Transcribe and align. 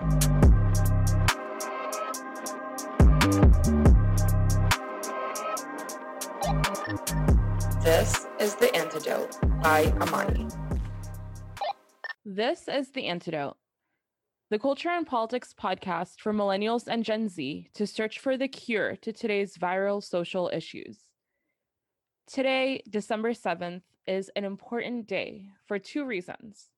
This 0.00 0.08
is 8.38 8.54
The 8.54 8.70
Antidote 8.74 9.36
by 9.62 9.92
Amani. 10.00 10.48
This 12.24 12.66
is 12.66 12.92
The 12.92 13.08
Antidote, 13.08 13.58
the 14.48 14.58
culture 14.58 14.88
and 14.88 15.06
politics 15.06 15.52
podcast 15.52 16.20
for 16.20 16.32
millennials 16.32 16.88
and 16.88 17.04
Gen 17.04 17.28
Z 17.28 17.68
to 17.74 17.86
search 17.86 18.20
for 18.20 18.38
the 18.38 18.48
cure 18.48 18.96
to 18.96 19.12
today's 19.12 19.58
viral 19.58 20.02
social 20.02 20.50
issues. 20.50 21.10
Today, 22.26 22.82
December 22.88 23.32
7th, 23.32 23.82
is 24.06 24.30
an 24.34 24.46
important 24.46 25.06
day 25.06 25.50
for 25.66 25.78
two 25.78 26.06
reasons. 26.06 26.69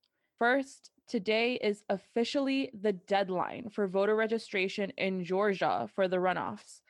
First, 0.42 0.90
today 1.06 1.54
is 1.62 1.84
officially 1.88 2.72
the 2.74 2.94
deadline 2.94 3.70
for 3.70 3.86
voter 3.86 4.16
registration 4.16 4.90
in 4.98 5.22
Georgia 5.22 5.88
for 5.94 6.08
the 6.08 6.16
runoffs, 6.16 6.80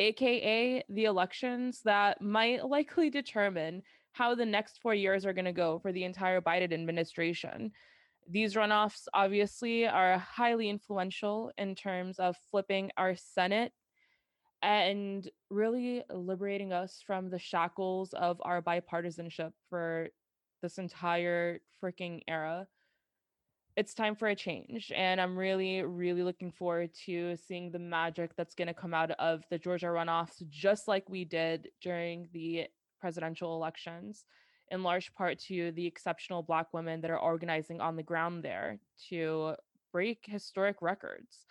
aka 0.00 0.82
the 0.88 1.04
elections 1.04 1.82
that 1.84 2.20
might 2.20 2.68
likely 2.68 3.08
determine 3.08 3.84
how 4.10 4.34
the 4.34 4.44
next 4.44 4.80
four 4.82 4.92
years 4.92 5.24
are 5.24 5.32
going 5.32 5.44
to 5.44 5.52
go 5.52 5.78
for 5.78 5.92
the 5.92 6.02
entire 6.02 6.40
Biden 6.40 6.72
administration. 6.72 7.70
These 8.28 8.54
runoffs 8.54 9.06
obviously 9.14 9.86
are 9.86 10.18
highly 10.18 10.68
influential 10.68 11.52
in 11.58 11.76
terms 11.76 12.18
of 12.18 12.36
flipping 12.50 12.90
our 12.96 13.14
Senate 13.14 13.70
and 14.62 15.30
really 15.48 16.02
liberating 16.12 16.72
us 16.72 17.04
from 17.06 17.30
the 17.30 17.38
shackles 17.38 18.14
of 18.14 18.42
our 18.44 18.60
bipartisanship 18.60 19.52
for 19.70 20.08
this 20.60 20.78
entire 20.78 21.60
freaking 21.80 22.22
era. 22.26 22.66
It's 23.76 23.92
time 23.92 24.16
for 24.16 24.28
a 24.28 24.34
change. 24.34 24.90
And 24.94 25.20
I'm 25.20 25.36
really, 25.36 25.82
really 25.82 26.22
looking 26.22 26.50
forward 26.50 26.90
to 27.04 27.36
seeing 27.36 27.70
the 27.70 27.78
magic 27.78 28.34
that's 28.34 28.54
going 28.54 28.68
to 28.68 28.74
come 28.74 28.94
out 28.94 29.10
of 29.12 29.44
the 29.50 29.58
Georgia 29.58 29.86
runoffs, 29.86 30.42
just 30.48 30.88
like 30.88 31.08
we 31.10 31.24
did 31.24 31.68
during 31.82 32.28
the 32.32 32.68
presidential 33.00 33.54
elections, 33.54 34.24
in 34.70 34.82
large 34.82 35.12
part 35.14 35.38
to 35.40 35.72
the 35.72 35.86
exceptional 35.86 36.42
Black 36.42 36.72
women 36.72 37.02
that 37.02 37.10
are 37.10 37.18
organizing 37.18 37.80
on 37.82 37.96
the 37.96 38.02
ground 38.02 38.42
there 38.42 38.78
to 39.10 39.54
break 39.92 40.24
historic 40.26 40.80
records 40.80 41.44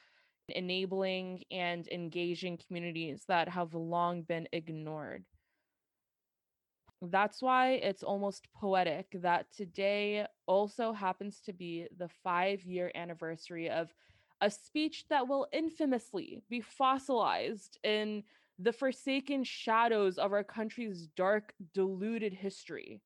enabling 0.49 1.44
and 1.52 1.88
engaging 1.88 2.58
communities 2.67 3.23
that 3.27 3.49
have 3.49 3.73
long 3.73 4.21
been 4.23 4.47
ignored. 4.52 5.23
That's 7.11 7.42
why 7.42 7.73
it's 7.73 8.03
almost 8.03 8.48
poetic 8.53 9.08
that 9.22 9.52
today 9.52 10.25
also 10.48 10.94
happens 10.94 11.42
to 11.42 11.53
be 11.53 11.88
the 11.98 12.09
five 12.23 12.64
year 12.64 12.92
anniversary 12.95 13.70
of 13.70 13.94
a 14.42 14.50
speech 14.50 15.06
that 15.09 15.28
will 15.28 15.48
infamously 15.53 16.42
be 16.50 16.61
fossilized 16.61 17.80
in 17.83 18.23
the 18.59 18.73
forsaken 18.73 19.44
shadows 19.44 20.17
of 20.17 20.33
our 20.33 20.44
country's 20.44 21.08
dark, 21.16 21.53
deluded 21.73 22.33
history, 22.33 23.02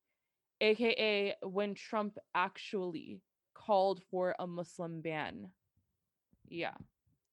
aka 0.61 1.35
when 1.43 1.73
Trump 1.73 2.17
actually 2.35 3.19
called 3.53 4.01
for 4.09 4.35
a 4.39 4.47
Muslim 4.47 5.01
ban. 5.01 5.49
Yeah. 6.47 6.73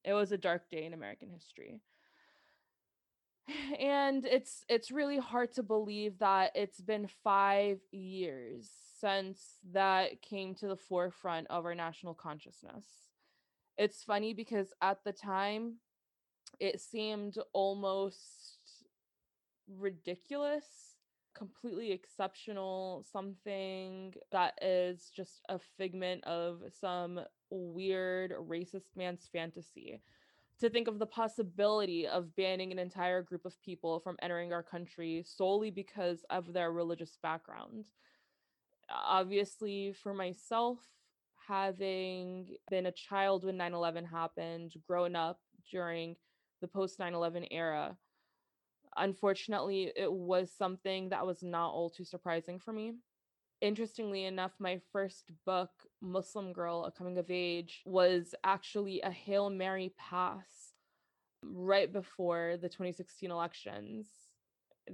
It 0.05 0.13
was 0.13 0.33
a 0.33 0.39
dark 0.39 0.71
day 0.71 0.85
in 0.85 0.95
American 0.95 1.29
history. 1.31 1.81
And 3.79 4.25
it's 4.25 4.65
it's 4.69 4.91
really 4.91 5.19
hard 5.19 5.53
to 5.53 5.63
believe 5.63 6.19
that 6.19 6.53
it's 6.55 6.81
been 6.81 7.09
5 7.23 7.79
years 7.93 8.69
since 9.01 9.59
that 9.73 10.23
came 10.23 10.55
to 10.57 10.67
the 10.67 10.77
forefront 10.77 11.47
of 11.49 11.65
our 11.65 11.75
national 11.75 12.15
consciousness. 12.15 12.85
It's 13.79 14.03
funny 14.03 14.35
because 14.35 14.73
at 14.83 15.05
the 15.05 15.13
time 15.13 15.75
it 16.59 16.81
seemed 16.81 17.37
almost 17.53 18.59
ridiculous 19.69 20.65
completely 21.37 21.93
exceptional, 21.93 23.05
something 23.13 24.15
that 24.33 24.55
is 24.63 25.11
just 25.15 25.43
a 25.49 25.59
figment 25.77 26.25
of 26.25 26.63
some 26.81 27.21
weird 27.51 28.33
racist 28.33 28.97
man's 28.97 29.29
fantasy. 29.31 30.01
To 30.61 30.71
think 30.71 30.89
of 30.89 30.99
the 30.99 31.07
possibility 31.07 32.07
of 32.07 32.35
banning 32.35 32.73
an 32.73 32.79
entire 32.79 33.23
group 33.23 33.45
of 33.45 33.61
people 33.61 34.01
from 34.01 34.17
entering 34.23 34.55
our 34.55 34.63
country 34.63 35.23
solely 35.27 35.71
because 35.71 36.25
of 36.31 36.53
their 36.53 36.73
religious 36.73 37.19
background. 37.23 37.87
Obviously, 38.89 39.93
for 39.93 40.15
myself, 40.15 40.79
having 41.47 42.57
been 42.71 42.87
a 42.87 42.93
child 42.93 43.45
when 43.45 43.59
9 43.59 43.75
11 43.75 44.07
happened, 44.07 44.73
growing 44.87 45.15
up 45.15 45.41
during 45.71 46.17
the 46.63 46.69
post 46.69 46.99
9 46.99 47.13
11 47.13 47.47
era, 47.51 47.99
unfortunately, 48.97 49.93
it 49.95 50.11
was 50.11 50.51
something 50.57 51.11
that 51.11 51.27
was 51.27 51.43
not 51.43 51.69
all 51.69 51.91
too 51.91 52.05
surprising 52.05 52.59
for 52.59 52.73
me. 52.73 52.95
Interestingly 53.63 54.25
enough, 54.25 54.53
my 54.59 54.81
first 54.93 55.33
book, 55.47 55.71
Muslim 56.03 56.53
Girl, 56.53 56.85
A 56.85 56.91
Coming 56.91 57.17
of 57.17 57.31
Age, 57.31 57.83
was 57.87 58.35
actually 58.45 59.01
a 59.01 59.11
Hail 59.11 59.49
Mary 59.49 59.95
pass 59.99 60.73
right 61.43 61.91
before 61.91 62.57
the 62.61 62.69
2016 62.69 63.31
elections. 63.31 64.09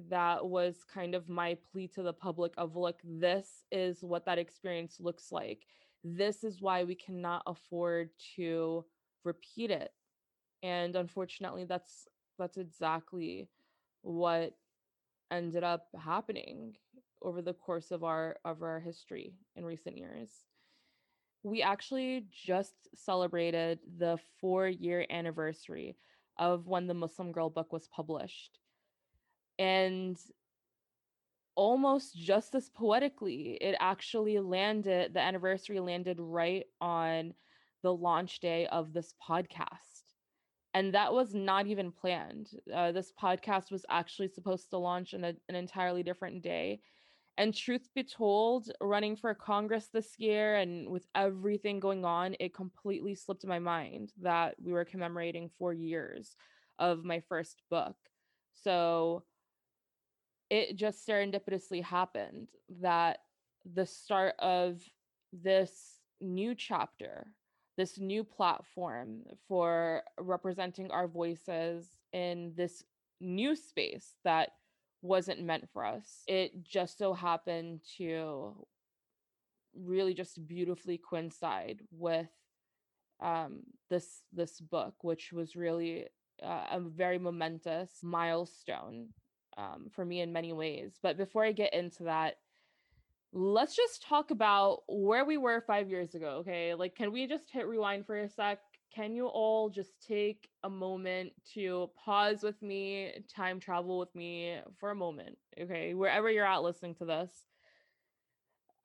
That 0.09 0.47
was 0.47 0.85
kind 0.93 1.15
of 1.15 1.29
my 1.29 1.57
plea 1.71 1.89
to 1.89 2.03
the 2.03 2.13
public 2.13 2.53
of 2.57 2.77
look, 2.77 3.01
this 3.05 3.65
is 3.73 3.99
what 4.03 4.25
that 4.27 4.39
experience 4.39 4.99
looks 5.01 5.33
like. 5.33 5.67
This 6.05 6.45
is 6.45 6.63
why 6.63 6.85
we 6.85 6.95
cannot 6.95 7.43
afford 7.47 8.11
to 8.37 8.85
repeat 9.25 9.71
it. 9.71 9.91
And 10.63 10.95
unfortunately, 10.95 11.65
that's 11.65 12.07
that's 12.39 12.57
exactly 12.57 13.49
what 14.03 14.55
ended 15.31 15.65
up 15.65 15.89
happening 15.99 16.75
over 17.23 17.43
the 17.43 17.55
course 17.55 17.91
of 17.91 18.05
our 18.05 18.37
of 18.45 18.63
our 18.63 18.81
history 18.81 19.35
in 19.57 19.65
recent 19.65 19.97
years. 19.97 20.31
We 21.45 21.63
actually 21.63 22.27
just 22.31 22.75
celebrated 22.95 23.81
the 23.99 24.19
4-year 24.43 25.07
anniversary 25.11 25.97
of 26.39 26.69
when 26.69 26.87
the 26.87 26.95
Muslim 26.95 27.33
Girl 27.33 27.51
book 27.51 27.73
was 27.73 27.89
published. 27.89 28.59
And 29.59 30.17
almost 31.57 32.17
just 32.17 32.55
as 32.55 32.69
poetically, 32.69 33.59
it 33.61 33.75
actually 33.81 34.39
landed, 34.39 35.15
the 35.15 35.21
anniversary 35.21 35.81
landed 35.81 36.19
right 36.21 36.67
on 36.81 37.35
the 37.83 37.93
launch 37.93 38.39
day 38.39 38.69
of 38.69 38.93
this 38.93 39.13
podcast 39.29 40.03
and 40.75 40.95
that 40.95 41.13
was 41.13 41.35
not 41.35 41.67
even 41.67 41.93
planned. 41.93 42.49
Uh, 42.75 42.93
this 42.93 43.13
podcast 43.13 43.71
was 43.71 43.85
actually 43.91 44.29
supposed 44.29 44.71
to 44.71 44.79
launch 44.79 45.13
on 45.13 45.25
an 45.25 45.55
entirely 45.55 46.03
different 46.03 46.43
day. 46.43 46.81
And 47.39 47.55
truth 47.55 47.89
be 47.95 48.05
told, 48.05 48.71
running 48.81 49.17
for 49.17 49.35
Congress 49.35 49.89
this 49.93 50.19
year 50.19 50.57
and 50.57 50.89
with 50.89 51.07
everything 51.15 51.81
going 51.81 52.05
on, 52.05 52.37
it 52.39 52.55
completely 52.55 53.15
slipped 53.15 53.47
my 53.47 53.59
mind 53.59 54.13
that 54.21 54.55
we 54.63 54.73
were 54.73 54.85
commemorating 54.85 55.51
four 55.59 55.73
years 55.73 56.37
of 56.79 57.05
my 57.05 57.21
first 57.21 57.63
book. 57.71 57.97
So 58.53 59.25
it 60.51 60.77
just 60.77 61.07
serendipitously 61.09 61.83
happened 61.83 62.49
that 62.81 63.21
the 63.75 63.87
start 63.87 64.35
of 64.39 64.83
this 65.33 66.01
new 66.21 66.55
chapter 66.55 67.27
this 67.77 67.99
new 67.99 68.23
platform 68.23 69.23
for 69.49 70.03
representing 70.19 70.91
our 70.91 71.09
voices 71.09 71.97
in 72.13 72.53
this 72.57 72.85
new 73.21 73.57
space 73.57 74.15
that 74.25 74.51
wasn't 75.03 75.43
meant 75.43 75.69
for 75.73 75.85
us. 75.85 76.23
It 76.27 76.65
just 76.65 76.99
so 76.99 77.13
happened 77.13 77.81
to 77.99 78.55
really 79.75 80.15
just 80.15 80.47
beautifully 80.47 80.99
coincide 80.99 81.81
with 81.91 82.29
um, 83.21 83.61
this 83.91 84.23
this 84.33 84.61
book, 84.61 84.95
which 85.03 85.33
was 85.33 85.57
really 85.57 86.07
uh, 86.43 86.67
a 86.73 86.81
very 86.81 87.19
momentous 87.19 87.91
milestone 88.03 89.09
um, 89.57 89.89
for 89.91 90.05
me 90.05 90.21
in 90.21 90.33
many 90.33 90.53
ways. 90.53 90.99
But 91.03 91.17
before 91.17 91.45
I 91.45 91.53
get 91.53 91.75
into 91.75 92.05
that, 92.05 92.37
let's 93.33 93.77
just 93.77 94.03
talk 94.03 94.31
about 94.31 94.81
where 94.89 95.25
we 95.25 95.37
were 95.37 95.61
five 95.61 95.89
years 95.89 96.15
ago. 96.15 96.39
Okay. 96.41 96.75
Like, 96.75 96.95
can 96.95 97.13
we 97.13 97.27
just 97.27 97.51
hit 97.51 97.67
rewind 97.67 98.07
for 98.07 98.19
a 98.19 98.29
sec? 98.29 98.59
Can 98.95 99.15
you 99.15 99.27
all 99.27 99.71
just 99.71 99.93
take 100.07 100.49
a 100.63 100.69
moment 100.71 101.33
to 101.55 101.91
pause 101.97 102.43
with 102.43 102.61
me, 102.61 103.13
time 103.35 103.59
travel 103.59 103.99
with 103.99 104.15
me 104.15 104.61
for 104.79 104.91
a 104.91 104.95
moment? 104.95 105.39
Okay. 105.59 105.95
Wherever 105.95 106.31
you're 106.31 106.45
at 106.47 106.63
listening 106.63 106.95
to 106.97 107.07
this. 107.07 107.31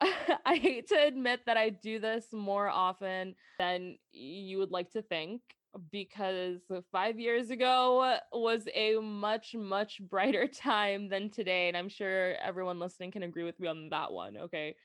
I 0.00 0.56
hate 0.56 0.88
to 0.88 1.06
admit 1.06 1.40
that 1.46 1.56
I 1.56 1.70
do 1.70 1.98
this 1.98 2.26
more 2.32 2.68
often 2.68 3.34
than 3.58 3.98
you 4.12 4.58
would 4.58 4.70
like 4.70 4.90
to 4.92 5.02
think 5.02 5.42
because 5.90 6.60
five 6.90 7.18
years 7.18 7.50
ago 7.50 8.18
was 8.32 8.66
a 8.74 8.96
much, 8.96 9.54
much 9.54 10.00
brighter 10.00 10.46
time 10.54 11.08
than 11.08 11.30
today. 11.30 11.68
And 11.68 11.76
I'm 11.76 11.88
sure 11.88 12.34
everyone 12.42 12.78
listening 12.78 13.10
can 13.10 13.24
agree 13.24 13.44
with 13.44 13.60
me 13.60 13.68
on 13.68 13.90
that 13.90 14.12
one. 14.12 14.36
Okay. 14.38 14.76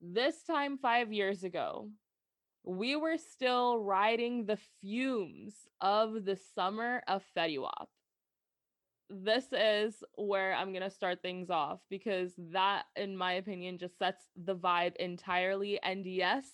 This 0.00 0.42
time, 0.42 0.78
five 0.78 1.12
years 1.12 1.44
ago, 1.44 1.90
we 2.66 2.96
were 2.96 3.16
still 3.16 3.78
riding 3.78 4.44
the 4.44 4.58
fumes 4.80 5.54
of 5.80 6.24
the 6.24 6.36
summer 6.54 7.00
of 7.06 7.22
Fetty. 7.36 7.64
This 9.08 9.44
is 9.52 10.02
where 10.16 10.52
I'm 10.52 10.72
going 10.72 10.82
to 10.82 10.90
start 10.90 11.22
things 11.22 11.48
off 11.48 11.78
because 11.88 12.32
that, 12.52 12.82
in 12.96 13.16
my 13.16 13.34
opinion, 13.34 13.78
just 13.78 13.98
sets 13.98 14.24
the 14.44 14.56
vibe 14.56 14.96
entirely. 14.96 15.80
And 15.80 16.04
yes, 16.04 16.44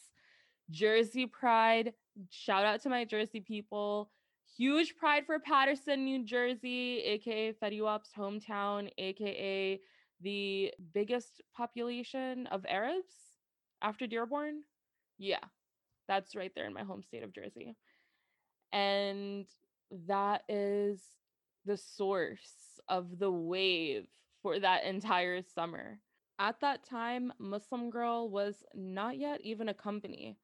Jersey 0.70 1.24
Pride, 1.24 1.94
shout 2.28 2.66
out 2.66 2.82
to 2.82 2.90
my 2.90 3.06
Jersey 3.06 3.40
people. 3.40 4.10
Huge 4.58 4.96
pride 4.96 5.24
for 5.24 5.38
Paterson, 5.38 6.04
New 6.04 6.24
Jersey, 6.26 6.98
aka 6.98 7.54
Fetty 7.54 7.80
hometown, 7.80 8.90
aka 8.98 9.80
the 10.20 10.74
biggest 10.92 11.40
population 11.56 12.46
of 12.48 12.66
Arabs 12.68 13.14
after 13.80 14.06
Dearborn. 14.06 14.62
Yeah, 15.18 15.38
that's 16.12 16.36
right 16.36 16.52
there 16.54 16.66
in 16.66 16.74
my 16.74 16.82
home 16.82 17.02
state 17.02 17.22
of 17.22 17.32
Jersey. 17.32 17.74
And 18.70 19.46
that 20.06 20.42
is 20.48 21.00
the 21.64 21.78
source 21.78 22.80
of 22.88 23.18
the 23.18 23.30
wave 23.30 24.06
for 24.42 24.58
that 24.58 24.84
entire 24.84 25.40
summer. 25.42 26.00
At 26.38 26.60
that 26.60 26.84
time, 26.84 27.32
Muslim 27.38 27.88
Girl 27.88 28.28
was 28.28 28.56
not 28.74 29.16
yet 29.16 29.40
even 29.42 29.70
a 29.70 29.74
company. 29.74 30.36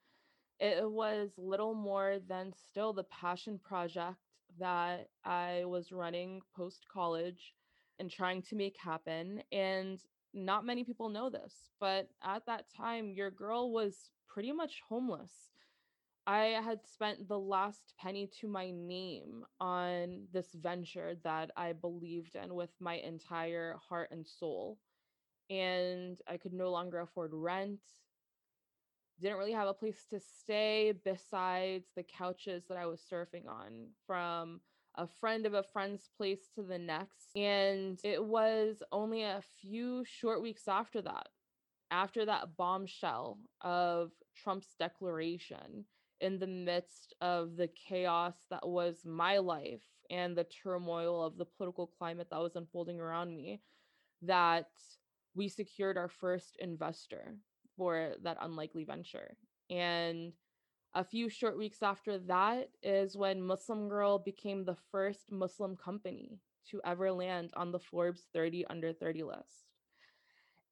It 0.59 0.91
was 0.91 1.31
little 1.37 1.75
more 1.75 2.19
than 2.27 2.55
still 2.69 2.95
the 2.95 3.05
passion 3.05 3.61
project 3.63 4.17
that 4.59 5.09
I 5.25 5.65
was 5.67 5.93
running 5.93 6.41
post 6.57 6.87
college 6.91 7.53
and 7.99 8.11
trying 8.11 8.41
to 8.43 8.57
make 8.57 8.77
happen. 8.79 9.43
And 9.53 9.99
not 10.33 10.65
many 10.65 10.85
people 10.85 11.11
know 11.11 11.29
this, 11.29 11.53
but 11.79 12.09
at 12.25 12.47
that 12.47 12.67
time, 12.75 13.11
your 13.11 13.31
girl 13.31 13.71
was 13.73 14.11
pretty 14.29 14.53
much 14.53 14.83
homeless. 14.89 15.33
I 16.29 16.61
had 16.63 16.81
spent 16.87 17.27
the 17.27 17.39
last 17.39 17.95
penny 17.99 18.29
to 18.43 18.49
my 18.49 18.71
name 18.71 19.47
on 19.61 20.27
this 20.31 20.53
venture 20.53 21.15
that 21.25 21.51
I 21.57 21.73
believed 21.73 22.37
in 22.37 22.55
with 22.55 22.69
my 22.81 22.97
entire 22.97 23.77
heart 23.89 24.11
and 24.13 24.29
soul. 24.29 24.79
And 25.49 26.21
I 26.29 26.37
could 26.37 26.53
no 26.53 26.71
longer 26.71 27.01
afford 27.01 27.31
rent. 27.33 27.81
Didn't 29.19 29.39
really 29.39 29.53
have 29.53 29.69
a 29.69 29.73
place 29.73 30.05
to 30.11 30.21
stay 30.21 30.93
besides 31.03 31.87
the 31.97 32.03
couches 32.03 32.65
that 32.69 32.77
I 32.77 32.85
was 32.85 33.01
surfing 33.11 33.49
on 33.49 33.87
from 34.07 34.61
a 34.97 35.07
friend 35.07 35.47
of 35.47 35.55
a 35.55 35.63
friend's 35.63 36.11
place 36.15 36.51
to 36.57 36.63
the 36.63 36.79
next. 36.79 37.35
And 37.37 37.99
it 38.05 38.23
was 38.23 38.83
only 38.93 39.23
a 39.23 39.43
few 39.63 40.05
short 40.05 40.43
weeks 40.43 40.69
after 40.69 41.01
that, 41.01 41.29
after 41.91 42.27
that 42.27 42.55
bombshell 42.59 43.39
of 43.63 44.11
Trump's 44.37 44.75
declaration 44.79 45.87
in 46.21 46.39
the 46.39 46.47
midst 46.47 47.15
of 47.21 47.57
the 47.57 47.69
chaos 47.69 48.35
that 48.51 48.67
was 48.67 49.05
my 49.05 49.39
life 49.39 49.83
and 50.11 50.37
the 50.37 50.45
turmoil 50.45 51.25
of 51.25 51.37
the 51.37 51.45
political 51.45 51.87
climate 51.87 52.29
that 52.31 52.41
was 52.41 52.57
unfolding 52.57 53.01
around 53.01 53.35
me 53.35 53.61
that 54.23 54.69
we 55.35 55.49
secured 55.49 55.97
our 55.97 56.09
first 56.09 56.57
investor 56.61 57.37
for 57.77 58.15
that 58.23 58.39
unlikely 58.41 58.85
venture. 58.85 59.37
And 59.71 60.33
a 60.95 61.05
few 61.05 61.29
short 61.29 61.57
weeks 61.57 61.83
after 61.83 62.19
that 62.19 62.71
is 62.83 63.17
when 63.17 63.43
Muslim 63.43 63.89
Girl 63.89 64.19
became 64.19 64.65
the 64.65 64.77
first 64.91 65.31
Muslim 65.31 65.77
company 65.77 66.41
to 66.71 66.81
ever 66.85 67.13
land 67.13 67.51
on 67.55 67.71
the 67.73 67.79
Forbes 67.79 68.27
30 68.33 68.67
under 68.69 68.93
30 68.93 69.23
list. 69.23 69.69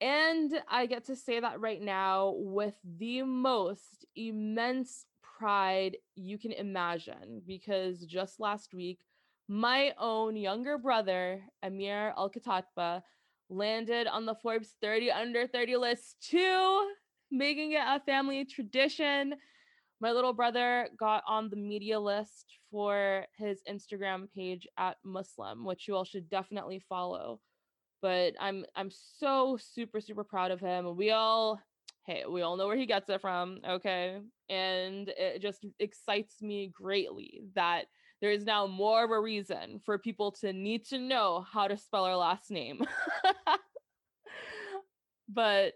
And 0.01 0.53
I 0.69 0.87
get 0.87 1.05
to 1.07 1.17
say 1.17 1.41
that 1.41 1.61
right 1.61 1.81
now 1.81 2.35
with 2.37 2.75
the 2.85 3.23
most 3.23 4.05
immense 4.15 5.07
pride 5.39 5.97
you 6.15 6.39
can 6.39 6.53
imagine 6.53 7.43
because 7.47 8.05
just 8.07 8.41
last 8.41 8.73
week, 8.75 9.01
my 9.49 9.93
own 9.99 10.37
younger 10.37 10.79
brother, 10.79 11.43
Amir 11.63 12.13
Al-Khatahtbeh, 12.17 13.03
landed 13.49 14.07
on 14.07 14.27
the 14.27 14.35
Forbes 14.35 14.75
30 14.81 15.11
under 15.11 15.47
30 15.47 15.77
list 15.77 16.17
too, 16.21 16.87
making 17.31 17.73
it 17.73 17.83
a 17.87 18.01
family 18.01 18.45
tradition. 18.45 19.35
My 20.01 20.13
little 20.13 20.33
brother 20.33 20.89
got 20.99 21.23
on 21.27 21.49
the 21.49 21.57
media 21.57 21.99
list 21.99 22.59
for 22.71 23.25
his 23.39 23.63
Instagram 23.71 24.27
page 24.35 24.67
at 24.79 24.97
Muslim, 25.05 25.65
which 25.65 25.87
you 25.87 25.95
all 25.95 26.05
should 26.05 26.29
definitely 26.29 26.83
follow. 26.89 27.41
But 28.03 28.35
I'm 28.41 28.67
I'm 28.75 28.91
so 28.91 29.57
super 29.57 30.01
super 30.01 30.23
proud 30.23 30.51
of 30.51 30.61
him. 30.61 30.97
We 30.97 31.13
all 31.13 31.61
hey, 32.07 32.25
we 32.29 32.43
all 32.43 32.57
know 32.57 32.69
where 32.69 32.77
he 32.77 32.87
gets 32.87 33.11
it 33.11 33.21
from, 33.21 33.59
okay? 33.69 34.21
And 34.49 35.09
it 35.09 35.43
just 35.43 35.67
excites 35.81 36.41
me 36.41 36.73
greatly 36.73 37.43
that 37.55 37.87
there 38.21 38.31
is 38.31 38.45
now 38.45 38.67
more 38.67 39.05
of 39.05 39.11
a 39.11 39.21
reason 39.21 39.81
for 39.85 39.99
people 39.99 40.33
to 40.41 40.53
need 40.53 40.85
to 40.87 40.99
know 40.99 41.45
how 41.53 41.69
to 41.69 41.77
spell 41.77 42.05
our 42.05 42.17
last 42.17 42.51
name. 42.51 42.83
but 45.29 45.75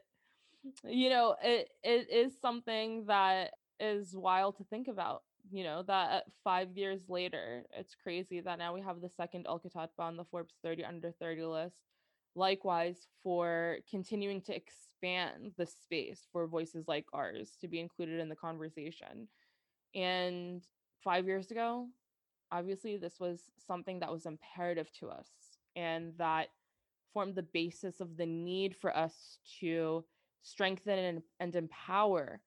you 0.84 1.10
know, 1.10 1.36
it 1.42 1.68
it 1.82 2.10
is 2.10 2.32
something 2.40 3.06
that 3.06 3.52
is 3.78 4.14
wild 4.14 4.56
to 4.58 4.64
think 4.64 4.88
about. 4.88 5.22
You 5.50 5.64
know, 5.64 5.82
that 5.84 6.24
five 6.44 6.76
years 6.76 7.00
later, 7.08 7.64
it's 7.76 7.96
crazy 8.02 8.40
that 8.40 8.58
now 8.58 8.74
we 8.74 8.82
have 8.82 9.00
the 9.00 9.10
second 9.16 9.46
Al 9.48 9.60
on 9.98 10.16
the 10.16 10.24
Forbes 10.24 10.54
30 10.62 10.84
under 10.84 11.12
30 11.12 11.44
list. 11.44 11.76
Likewise, 12.34 13.08
for 13.22 13.78
continuing 13.90 14.40
to 14.42 14.54
expand 14.54 15.52
the 15.56 15.66
space 15.66 16.26
for 16.32 16.46
voices 16.46 16.86
like 16.86 17.06
ours 17.12 17.56
to 17.60 17.68
be 17.68 17.80
included 17.80 18.20
in 18.20 18.28
the 18.28 18.36
conversation. 18.36 19.28
And 19.94 20.62
five 21.02 21.26
years 21.26 21.50
ago, 21.50 21.88
obviously, 22.52 22.96
this 22.96 23.18
was 23.18 23.50
something 23.66 24.00
that 24.00 24.12
was 24.12 24.26
imperative 24.26 24.90
to 25.00 25.08
us 25.08 25.28
and 25.74 26.12
that 26.18 26.48
formed 27.12 27.34
the 27.34 27.42
basis 27.42 28.00
of 28.00 28.16
the 28.16 28.26
need 28.26 28.76
for 28.76 28.96
us 28.96 29.38
to 29.60 30.04
strengthen 30.42 30.98
and, 30.98 31.22
and 31.40 31.56
empower 31.56 32.40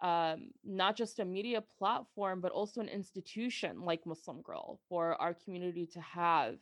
um, 0.00 0.50
not 0.64 0.96
just 0.96 1.18
a 1.18 1.24
media 1.24 1.62
platform, 1.78 2.40
but 2.40 2.52
also 2.52 2.80
an 2.80 2.88
institution 2.88 3.82
like 3.82 4.06
Muslim 4.06 4.42
Girl 4.42 4.78
for 4.88 5.20
our 5.20 5.32
community 5.32 5.86
to 5.86 6.00
have 6.00 6.56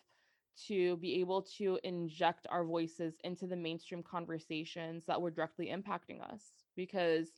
to 0.69 0.97
be 0.97 1.21
able 1.21 1.43
to 1.59 1.79
inject 1.85 2.47
our 2.51 2.65
voices 2.65 3.15
into 3.25 3.47
the 3.47 3.57
mainstream 3.57 4.03
conversations 4.03 5.05
that 5.07 5.21
were 5.21 5.31
directly 5.31 5.67
impacting 5.67 6.23
us. 6.23 6.43
Because 6.77 7.29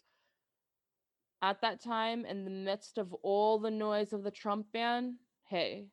at 1.43 1.61
that 1.61 1.83
time, 1.83 2.25
in 2.25 2.45
the 2.45 2.51
midst 2.51 2.99
of 2.99 3.13
all 3.23 3.59
the 3.59 3.71
noise 3.71 4.13
of 4.13 4.23
the 4.23 4.31
Trump 4.31 4.67
ban, 4.73 5.17
hey, 5.49 5.89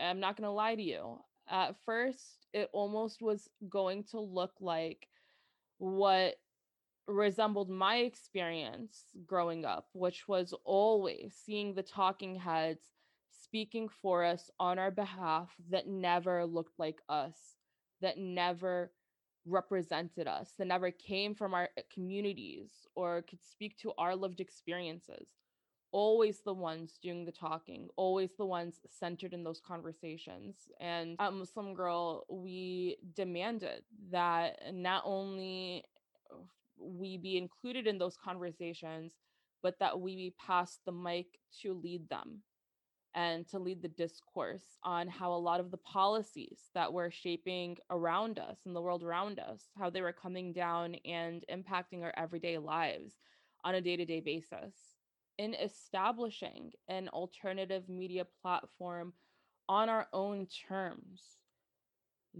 I'm 0.00 0.20
not 0.20 0.36
going 0.36 0.46
to 0.46 0.50
lie 0.50 0.74
to 0.74 0.82
you. 0.82 1.18
At 1.48 1.76
first, 1.84 2.46
it 2.52 2.68
almost 2.72 3.22
was 3.22 3.48
going 3.68 4.04
to 4.10 4.20
look 4.20 4.52
like 4.60 5.08
what 5.78 6.34
resembled 7.06 7.70
my 7.70 7.98
experience 7.98 9.04
growing 9.26 9.64
up, 9.64 9.88
which 9.92 10.26
was 10.26 10.52
always 10.64 11.34
seeing 11.44 11.74
the 11.74 11.82
talking 11.82 12.34
heads 12.34 12.84
speaking 13.48 13.88
for 14.02 14.24
us 14.24 14.50
on 14.58 14.78
our 14.78 14.90
behalf 14.90 15.50
that 15.70 15.86
never 15.86 16.44
looked 16.44 16.78
like 16.78 17.00
us, 17.08 17.36
that 18.00 18.18
never 18.18 18.92
represented 19.46 20.26
us, 20.26 20.52
that 20.58 20.66
never 20.66 20.90
came 20.90 21.34
from 21.34 21.54
our 21.54 21.68
eh, 21.76 21.82
communities 21.92 22.70
or 22.94 23.22
could 23.22 23.42
speak 23.42 23.78
to 23.78 23.92
our 23.98 24.16
lived 24.16 24.40
experiences. 24.40 25.28
Always 25.92 26.40
the 26.40 26.52
ones 26.52 26.98
doing 27.00 27.24
the 27.24 27.32
talking, 27.32 27.88
always 27.96 28.30
the 28.36 28.44
ones 28.44 28.80
centered 28.90 29.32
in 29.32 29.44
those 29.44 29.62
conversations. 29.66 30.56
And 30.80 31.16
at 31.20 31.32
Muslim 31.32 31.74
Girl, 31.74 32.26
we 32.28 32.98
demanded 33.14 33.82
that 34.10 34.58
not 34.74 35.02
only 35.06 35.84
we 36.78 37.16
be 37.16 37.38
included 37.38 37.86
in 37.86 37.98
those 37.98 38.18
conversations, 38.22 39.14
but 39.62 39.78
that 39.78 39.98
we 39.98 40.16
be 40.16 40.34
passed 40.44 40.80
the 40.84 40.92
mic 40.92 41.26
to 41.62 41.72
lead 41.72 42.08
them 42.10 42.42
and 43.16 43.48
to 43.48 43.58
lead 43.58 43.80
the 43.80 43.88
discourse 43.88 44.76
on 44.84 45.08
how 45.08 45.32
a 45.32 45.34
lot 45.34 45.58
of 45.58 45.70
the 45.70 45.78
policies 45.78 46.58
that 46.74 46.92
were 46.92 47.10
shaping 47.10 47.78
around 47.90 48.38
us 48.38 48.58
and 48.66 48.76
the 48.76 48.80
world 48.80 49.02
around 49.02 49.38
us, 49.38 49.62
how 49.76 49.88
they 49.88 50.02
were 50.02 50.12
coming 50.12 50.52
down 50.52 50.94
and 51.06 51.42
impacting 51.50 52.02
our 52.02 52.12
everyday 52.18 52.58
lives 52.58 53.14
on 53.64 53.74
a 53.74 53.80
day 53.80 53.96
to 53.96 54.04
day 54.04 54.20
basis. 54.20 54.74
In 55.38 55.54
establishing 55.54 56.72
an 56.88 57.08
alternative 57.08 57.88
media 57.88 58.26
platform 58.42 59.14
on 59.66 59.88
our 59.88 60.06
own 60.12 60.46
terms, 60.68 61.22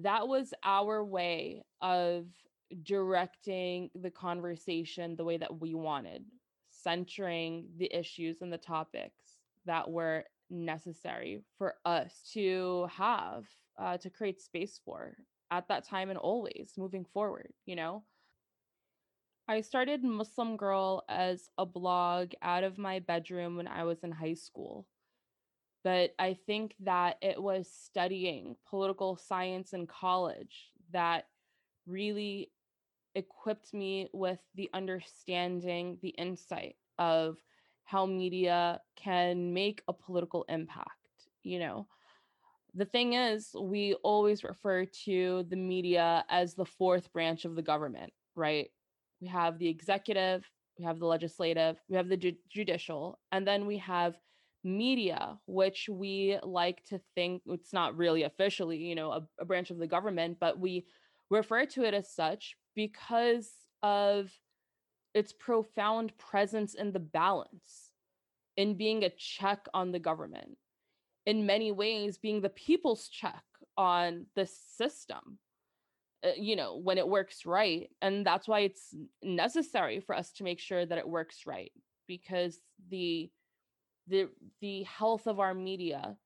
that 0.02 0.28
was 0.28 0.52
our 0.62 1.02
way 1.02 1.62
of 1.80 2.26
directing 2.83 3.88
the 3.95 4.11
conversation 4.11 5.16
the 5.16 5.25
way 5.25 5.38
that 5.38 5.59
we 5.59 5.75
wanted, 5.75 6.25
centering 6.68 7.66
the 7.78 7.90
issues 7.95 8.42
and 8.42 8.52
the 8.52 8.59
topics 8.59 9.25
that 9.64 9.90
were 9.90 10.25
necessary 10.50 11.43
for 11.59 11.75
us 11.85 12.29
to 12.33 12.88
have 12.93 13.45
uh, 13.79 13.97
to 13.99 14.11
create 14.11 14.41
space 14.41 14.81
for 14.85 15.17
at 15.50 15.69
that 15.69 15.87
time 15.87 16.11
and 16.11 16.19
always 16.19 16.73
moving 16.76 17.05
forward 17.05 17.53
you 17.67 17.76
know 17.76 18.03
I 19.49 19.61
started 19.61 20.03
Muslim 20.03 20.57
Girl 20.57 21.05
as 21.09 21.50
a 21.57 21.65
blog 21.65 22.33
out 22.43 22.65
of 22.65 22.79
my 22.79 22.99
bedroom 22.99 23.57
when 23.57 23.69
I 23.69 23.85
was 23.85 24.03
in 24.03 24.11
high 24.11 24.35
school. 24.35 24.87
But 25.85 26.15
I 26.19 26.37
think 26.47 26.75
that 26.81 27.19
it 27.23 27.41
was 27.41 27.71
studying 27.71 28.57
political 28.69 29.17
science 29.17 29.73
in 29.73 29.87
college 29.87 30.73
that 30.93 31.29
really 31.87 32.50
equipped 33.15 33.73
me 33.73 34.09
with 34.12 34.41
the 34.57 34.69
understanding, 34.75 35.99
the 36.03 36.09
insight 36.09 36.75
of 36.99 37.38
how 37.87 38.07
media 38.07 38.81
can 38.97 39.55
make 39.55 39.83
a 39.88 39.95
political 39.95 40.45
impact. 40.49 40.90
You 41.43 41.61
know, 41.61 41.87
the 42.75 42.85
thing 42.85 43.14
is, 43.14 43.50
we 43.59 43.95
always 44.02 44.45
refer 44.45 44.85
to 45.07 45.47
the 45.49 45.57
media 45.57 46.25
as 46.28 46.55
the 46.55 46.66
fourth 46.66 47.12
branch 47.12 47.47
of 47.47 47.57
the 47.57 47.62
government, 47.62 48.12
right? 48.35 48.69
we 49.21 49.28
have 49.28 49.59
the 49.59 49.69
executive, 49.69 50.45
we 50.78 50.85
have 50.85 50.99
the 50.99 51.07
legislative, 51.07 51.76
we 51.88 51.97
have 51.97 52.09
the 52.09 52.16
ju- 52.16 52.37
judicial, 52.50 53.19
and 53.33 53.47
then 53.47 53.66
we 53.66 53.78
have 53.78 54.16
media, 54.64 55.38
which 55.47 55.88
we 55.90 56.38
like 56.43 56.83
to 56.85 57.00
think 57.14 57.43
it's 57.47 57.73
not 57.73 57.97
really 57.97 58.25
officially, 58.25 58.78
you 58.78 58.95
know, 58.95 59.12
a, 59.12 59.26
a 59.40 59.45
branch 59.45 59.71
of 59.71 59.78
the 59.78 59.87
government, 59.87 60.38
but 60.40 60.59
we 60.59 60.85
refer 61.31 61.64
to 61.64 61.85
it 61.85 61.95
as 61.95 62.12
such 62.12 62.57
because 62.75 63.50
of 63.83 64.31
its 65.16 65.32
profound 65.32 66.16
presence 66.18 66.75
in 66.75 66.92
the 66.92 67.00
balance, 67.00 67.90
in 68.56 68.76
being 68.76 69.02
a 69.02 69.11
check 69.11 69.66
on 69.75 69.92
the 69.92 69.99
government, 69.99 70.56
in 71.25 71.46
many 71.46 71.73
ways, 71.73 72.18
being 72.18 72.40
the 72.40 72.50
people's 72.50 73.08
check 73.08 73.42
on 73.76 74.26
the 74.35 74.46
system 74.46 75.38
uh, 76.25 76.30
you 76.37 76.56
know 76.56 76.76
when 76.76 76.99
it 76.99 77.08
works 77.08 77.44
right. 77.46 77.90
And 78.02 78.26
that's 78.26 78.49
why 78.49 78.61
it's 78.61 78.94
necessary 79.23 80.00
for 80.00 80.14
us 80.14 80.32
to 80.32 80.44
make 80.44 80.61
sure 80.61 80.85
that 80.87 80.99
it 80.99 81.08
works 81.08 81.46
right 81.46 81.73
because 82.06 82.58
the 82.90 83.30
the 84.08 84.28
the 84.61 84.85
health 84.85 85.26
of 85.26 85.40
our 85.40 85.52
media 85.52 86.16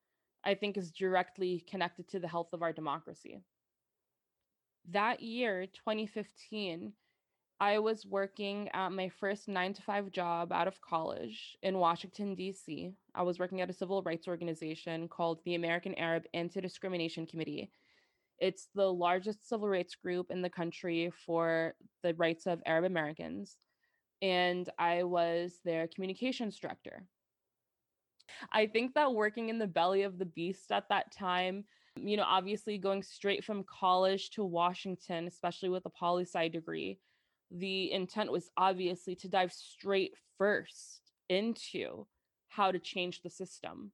i 0.45 0.53
think 0.53 0.77
is 0.77 0.91
directly 0.91 1.63
connected 1.67 2.07
to 2.07 2.19
the 2.19 2.27
health 2.27 2.53
of 2.53 2.61
our 2.61 2.73
democracy. 2.73 3.41
That 4.89 5.21
year 5.21 5.67
2015 5.67 6.93
i 7.61 7.79
was 7.79 8.05
working 8.05 8.67
at 8.73 8.91
my 8.91 9.07
first 9.07 9.47
9 9.47 9.73
to 9.73 9.81
5 9.81 10.11
job 10.11 10.51
out 10.51 10.67
of 10.67 10.81
college 10.81 11.57
in 11.63 11.77
washington 11.77 12.35
d.c 12.35 12.91
i 13.15 13.21
was 13.21 13.39
working 13.39 13.61
at 13.61 13.69
a 13.69 13.73
civil 13.73 14.03
rights 14.03 14.27
organization 14.27 15.07
called 15.07 15.39
the 15.45 15.55
american 15.55 15.95
arab 15.95 16.23
anti-discrimination 16.33 17.25
committee 17.25 17.71
it's 18.41 18.69
the 18.73 18.91
largest 18.91 19.47
civil 19.47 19.69
rights 19.69 19.93
group 19.93 20.31
in 20.31 20.41
the 20.41 20.49
country 20.49 21.11
for 21.25 21.75
the 22.01 22.15
rights 22.15 22.47
of 22.47 22.59
Arab 22.65 22.85
Americans. 22.85 23.55
And 24.23 24.67
I 24.79 25.03
was 25.03 25.59
their 25.63 25.87
communications 25.87 26.57
director. 26.57 27.05
I 28.51 28.65
think 28.65 28.95
that 28.95 29.13
working 29.13 29.49
in 29.49 29.59
the 29.59 29.67
belly 29.67 30.01
of 30.01 30.17
the 30.17 30.25
beast 30.25 30.71
at 30.71 30.89
that 30.89 31.11
time, 31.11 31.65
you 31.95 32.17
know, 32.17 32.25
obviously 32.25 32.79
going 32.79 33.03
straight 33.03 33.43
from 33.43 33.63
college 33.63 34.31
to 34.31 34.43
Washington, 34.43 35.27
especially 35.27 35.69
with 35.69 35.85
a 35.85 35.89
poli 35.89 36.23
sci 36.23 36.47
degree, 36.47 36.97
the 37.51 37.91
intent 37.91 38.31
was 38.31 38.49
obviously 38.57 39.15
to 39.15 39.27
dive 39.27 39.51
straight 39.51 40.13
first 40.37 41.01
into 41.29 42.07
how 42.47 42.71
to 42.71 42.79
change 42.79 43.21
the 43.21 43.29
system. 43.29 43.91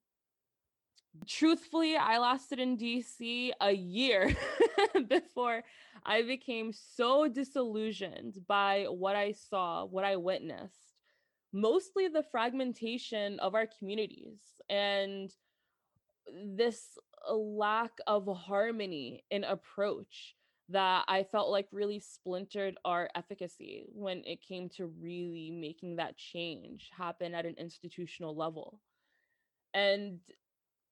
Truthfully, 1.27 1.95
I 1.95 2.19
lasted 2.19 2.59
in 2.59 2.77
DC 2.77 3.51
a 3.59 3.71
year 3.71 4.35
before 5.07 5.63
I 6.05 6.21
became 6.21 6.71
so 6.73 7.27
disillusioned 7.27 8.37
by 8.47 8.85
what 8.89 9.15
I 9.15 9.31
saw, 9.31 9.85
what 9.85 10.03
I 10.03 10.15
witnessed, 10.15 10.93
mostly 11.51 12.07
the 12.07 12.23
fragmentation 12.31 13.39
of 13.39 13.55
our 13.55 13.67
communities 13.79 14.39
and 14.69 15.31
this 16.45 16.97
lack 17.31 17.91
of 18.05 18.27
harmony 18.27 19.23
in 19.31 19.43
approach 19.43 20.35
that 20.69 21.05
I 21.07 21.23
felt 21.23 21.49
like 21.49 21.67
really 21.71 21.99
splintered 21.99 22.75
our 22.83 23.09
efficacy 23.15 23.85
when 23.93 24.23
it 24.25 24.41
came 24.41 24.69
to 24.71 24.87
really 24.99 25.49
making 25.49 25.95
that 25.95 26.17
change 26.17 26.89
happen 26.97 27.33
at 27.33 27.45
an 27.45 27.55
institutional 27.57 28.35
level. 28.35 28.79
And 29.73 30.19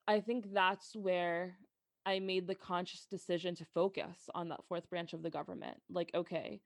I 0.07 0.21
think 0.21 0.53
that's 0.53 0.95
where 0.95 1.57
I 2.05 2.19
made 2.19 2.47
the 2.47 2.55
conscious 2.55 3.05
decision 3.09 3.55
to 3.55 3.65
focus 3.73 4.29
on 4.33 4.49
that 4.49 4.63
fourth 4.69 4.89
branch 4.89 5.13
of 5.13 5.23
the 5.23 5.29
government. 5.29 5.77
Like, 5.89 6.11
okay, 6.13 6.61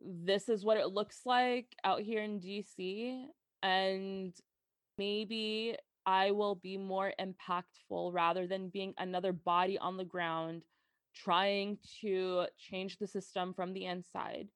this 0.00 0.48
is 0.48 0.64
what 0.64 0.78
it 0.78 0.88
looks 0.88 1.20
like 1.24 1.76
out 1.84 2.00
here 2.00 2.22
in 2.22 2.40
DC. 2.40 3.26
And 3.62 4.34
maybe 4.98 5.76
I 6.06 6.32
will 6.32 6.56
be 6.56 6.76
more 6.76 7.12
impactful 7.20 8.12
rather 8.12 8.46
than 8.46 8.70
being 8.70 8.94
another 8.98 9.32
body 9.32 9.78
on 9.78 9.96
the 9.96 10.04
ground 10.04 10.62
trying 11.14 11.78
to 12.00 12.46
change 12.58 12.98
the 12.98 13.06
system 13.06 13.54
from 13.54 13.72
the 13.72 13.86
inside 13.86 14.48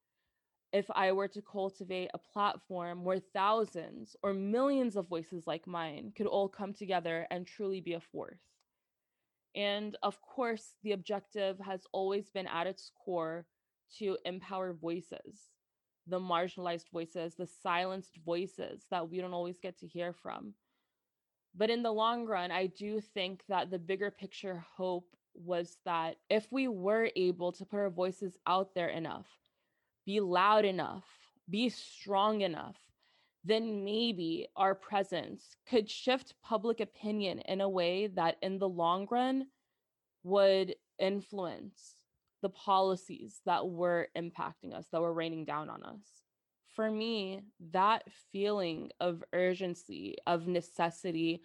if 0.73 0.87
I 0.95 1.13
were 1.13 1.29
to 1.29 1.43
cultivate 1.43 2.11
a 2.13 2.19
platform 2.19 3.05
where 3.05 3.21
thousands 3.21 4.17
or 4.23 4.35
millions 4.35 4.97
of 4.97 5.09
voices 5.09 5.47
like 5.47 5.67
mine 5.67 6.13
could 6.17 6.27
all 6.27 6.49
come 6.49 6.75
together 6.75 7.27
and 7.31 7.47
truly 7.47 7.81
be 7.81 7.95
a 7.95 8.01
force. 8.01 8.43
And 9.55 9.97
of 10.03 10.21
course, 10.21 10.75
the 10.83 10.93
objective 10.93 11.59
has 11.61 11.87
always 11.93 12.29
been 12.29 12.47
at 12.47 12.67
its 12.67 12.91
core 13.05 13.47
to 13.99 14.19
empower 14.27 14.75
voices, 14.75 15.51
the 16.07 16.21
marginalized 16.21 16.91
voices, 16.93 17.35
the 17.35 17.47
silenced 17.47 18.19
voices 18.25 18.85
that 18.91 19.09
we 19.09 19.21
don't 19.21 19.33
always 19.33 19.59
get 19.59 19.79
to 19.79 19.87
hear 19.87 20.13
from. 20.13 20.53
But 21.55 21.71
in 21.71 21.83
the 21.83 21.93
long 21.93 22.27
run, 22.27 22.51
I 22.51 22.67
do 22.67 23.01
think 23.01 23.43
that 23.49 23.71
the 23.71 23.79
bigger 23.79 24.11
picture 24.11 24.65
hope 24.77 25.17
was 25.45 25.79
that 25.85 26.17
if 26.29 26.47
we 26.51 26.69
were 26.69 27.11
able 27.17 27.53
to 27.53 27.65
put 27.65 27.79
our 27.79 27.91
voices 27.91 28.37
out 28.47 28.75
there 28.75 28.89
enough, 28.89 29.27
be 30.05 30.21
loud 30.21 30.65
enough, 30.65 31.05
be 31.49 31.69
strong 31.69 32.41
enough, 32.41 32.77
then 33.45 33.85
maybe 33.85 34.49
our 34.57 34.75
presence 34.75 35.57
could 35.69 35.89
shift 35.89 36.35
public 36.43 36.81
opinion 36.81 37.39
in 37.41 37.61
a 37.61 37.69
way 37.69 38.09
that 38.09 38.37
in 38.43 38.59
the 38.59 38.69
long 38.69 39.07
run 39.11 39.47
would 40.23 40.75
influence 40.99 41.95
the 42.43 42.49
policies 42.49 43.41
that 43.47 43.69
were 43.69 44.09
impacting 44.17 44.75
us, 44.75 44.87
that 44.93 45.01
were 45.01 45.13
raining 45.13 45.45
down 45.45 45.71
on 45.71 45.83
us. 45.83 46.05
For 46.75 46.91
me, 46.91 47.41
that 47.73 48.05
feeling 48.31 48.91
of 49.01 49.25
urgency, 49.33 50.17
of 50.27 50.47
necessity, 50.47 51.43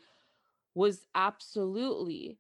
was 0.76 1.06
absolutely 1.16 2.38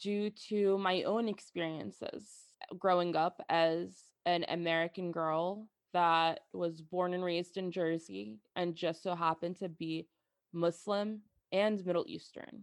due 0.00 0.30
to 0.48 0.78
my 0.78 1.02
own 1.02 1.28
experiences 1.28 2.30
uh, 2.62 2.74
growing 2.76 3.16
up 3.16 3.40
as 3.48 4.04
an 4.26 4.44
American 4.48 5.12
girl 5.12 5.68
that 5.92 6.40
was 6.52 6.80
born 6.80 7.14
and 7.14 7.24
raised 7.24 7.56
in 7.56 7.70
Jersey 7.70 8.38
and 8.56 8.74
just 8.74 9.02
so 9.02 9.14
happened 9.14 9.56
to 9.58 9.68
be 9.68 10.08
Muslim 10.52 11.20
and 11.52 11.84
Middle 11.84 12.04
Eastern. 12.08 12.62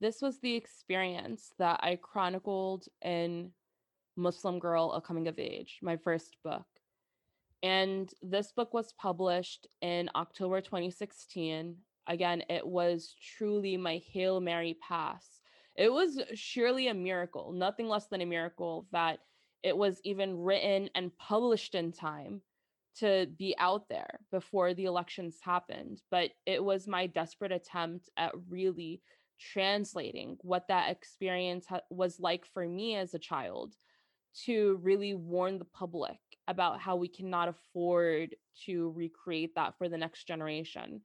This 0.00 0.22
was 0.22 0.40
the 0.40 0.54
experience 0.54 1.52
that 1.58 1.80
I 1.82 1.96
chronicled 1.96 2.86
in 3.02 3.50
Muslim 4.16 4.58
Girl, 4.58 4.92
A 4.92 5.00
Coming 5.00 5.28
of 5.28 5.38
Age, 5.38 5.78
my 5.82 5.96
first 5.96 6.36
book. 6.42 6.66
And 7.62 8.10
this 8.22 8.52
book 8.52 8.72
was 8.72 8.94
published 8.94 9.66
in 9.82 10.08
October 10.14 10.60
2016. 10.60 11.76
Again, 12.06 12.42
it 12.48 12.66
was 12.66 13.14
truly 13.36 13.76
my 13.76 14.00
Hail 14.12 14.40
Mary 14.40 14.78
pass. 14.86 15.39
It 15.80 15.90
was 15.90 16.20
surely 16.34 16.88
a 16.88 16.94
miracle, 16.94 17.52
nothing 17.52 17.88
less 17.88 18.06
than 18.06 18.20
a 18.20 18.26
miracle 18.26 18.86
that 18.92 19.20
it 19.62 19.74
was 19.74 19.98
even 20.04 20.36
written 20.36 20.90
and 20.94 21.16
published 21.16 21.74
in 21.74 21.90
time 21.90 22.42
to 22.98 23.26
be 23.38 23.54
out 23.56 23.88
there 23.88 24.20
before 24.30 24.74
the 24.74 24.84
elections 24.84 25.38
happened. 25.42 26.02
But 26.10 26.32
it 26.44 26.62
was 26.62 26.86
my 26.86 27.06
desperate 27.06 27.50
attempt 27.50 28.10
at 28.18 28.34
really 28.50 29.00
translating 29.40 30.36
what 30.42 30.68
that 30.68 30.90
experience 30.90 31.64
ha- 31.66 31.80
was 31.88 32.20
like 32.20 32.44
for 32.52 32.68
me 32.68 32.96
as 32.96 33.14
a 33.14 33.18
child 33.18 33.74
to 34.44 34.78
really 34.82 35.14
warn 35.14 35.58
the 35.58 35.64
public 35.64 36.18
about 36.46 36.78
how 36.78 36.96
we 36.96 37.08
cannot 37.08 37.48
afford 37.48 38.36
to 38.66 38.92
recreate 38.94 39.54
that 39.54 39.78
for 39.78 39.88
the 39.88 39.96
next 39.96 40.24
generation 40.24 41.00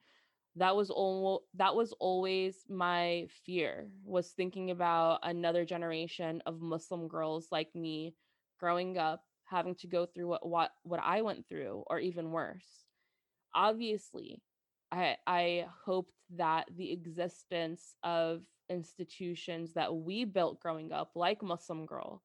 that 0.55 0.75
was 0.75 0.89
all 0.89 1.43
that 1.53 1.75
was 1.75 1.93
always 1.99 2.65
my 2.69 3.27
fear 3.45 3.87
was 4.03 4.29
thinking 4.29 4.71
about 4.71 5.19
another 5.23 5.65
generation 5.65 6.41
of 6.45 6.61
muslim 6.61 7.07
girls 7.07 7.47
like 7.51 7.73
me 7.75 8.15
growing 8.59 8.97
up 8.97 9.23
having 9.45 9.75
to 9.75 9.87
go 9.87 10.05
through 10.05 10.27
what 10.27 10.47
what 10.47 10.71
what 10.83 10.99
I 11.03 11.21
went 11.21 11.47
through 11.47 11.83
or 11.87 11.99
even 11.99 12.31
worse. 12.31 12.85
Obviously, 13.53 14.41
I 14.91 15.17
I 15.25 15.67
hoped 15.85 16.13
that 16.35 16.67
the 16.75 16.91
existence 16.91 17.95
of 18.03 18.41
institutions 18.69 19.73
that 19.73 19.95
we 19.95 20.25
built 20.25 20.59
growing 20.59 20.91
up 20.91 21.11
like 21.15 21.43
Muslim 21.43 21.85
Girl 21.85 22.23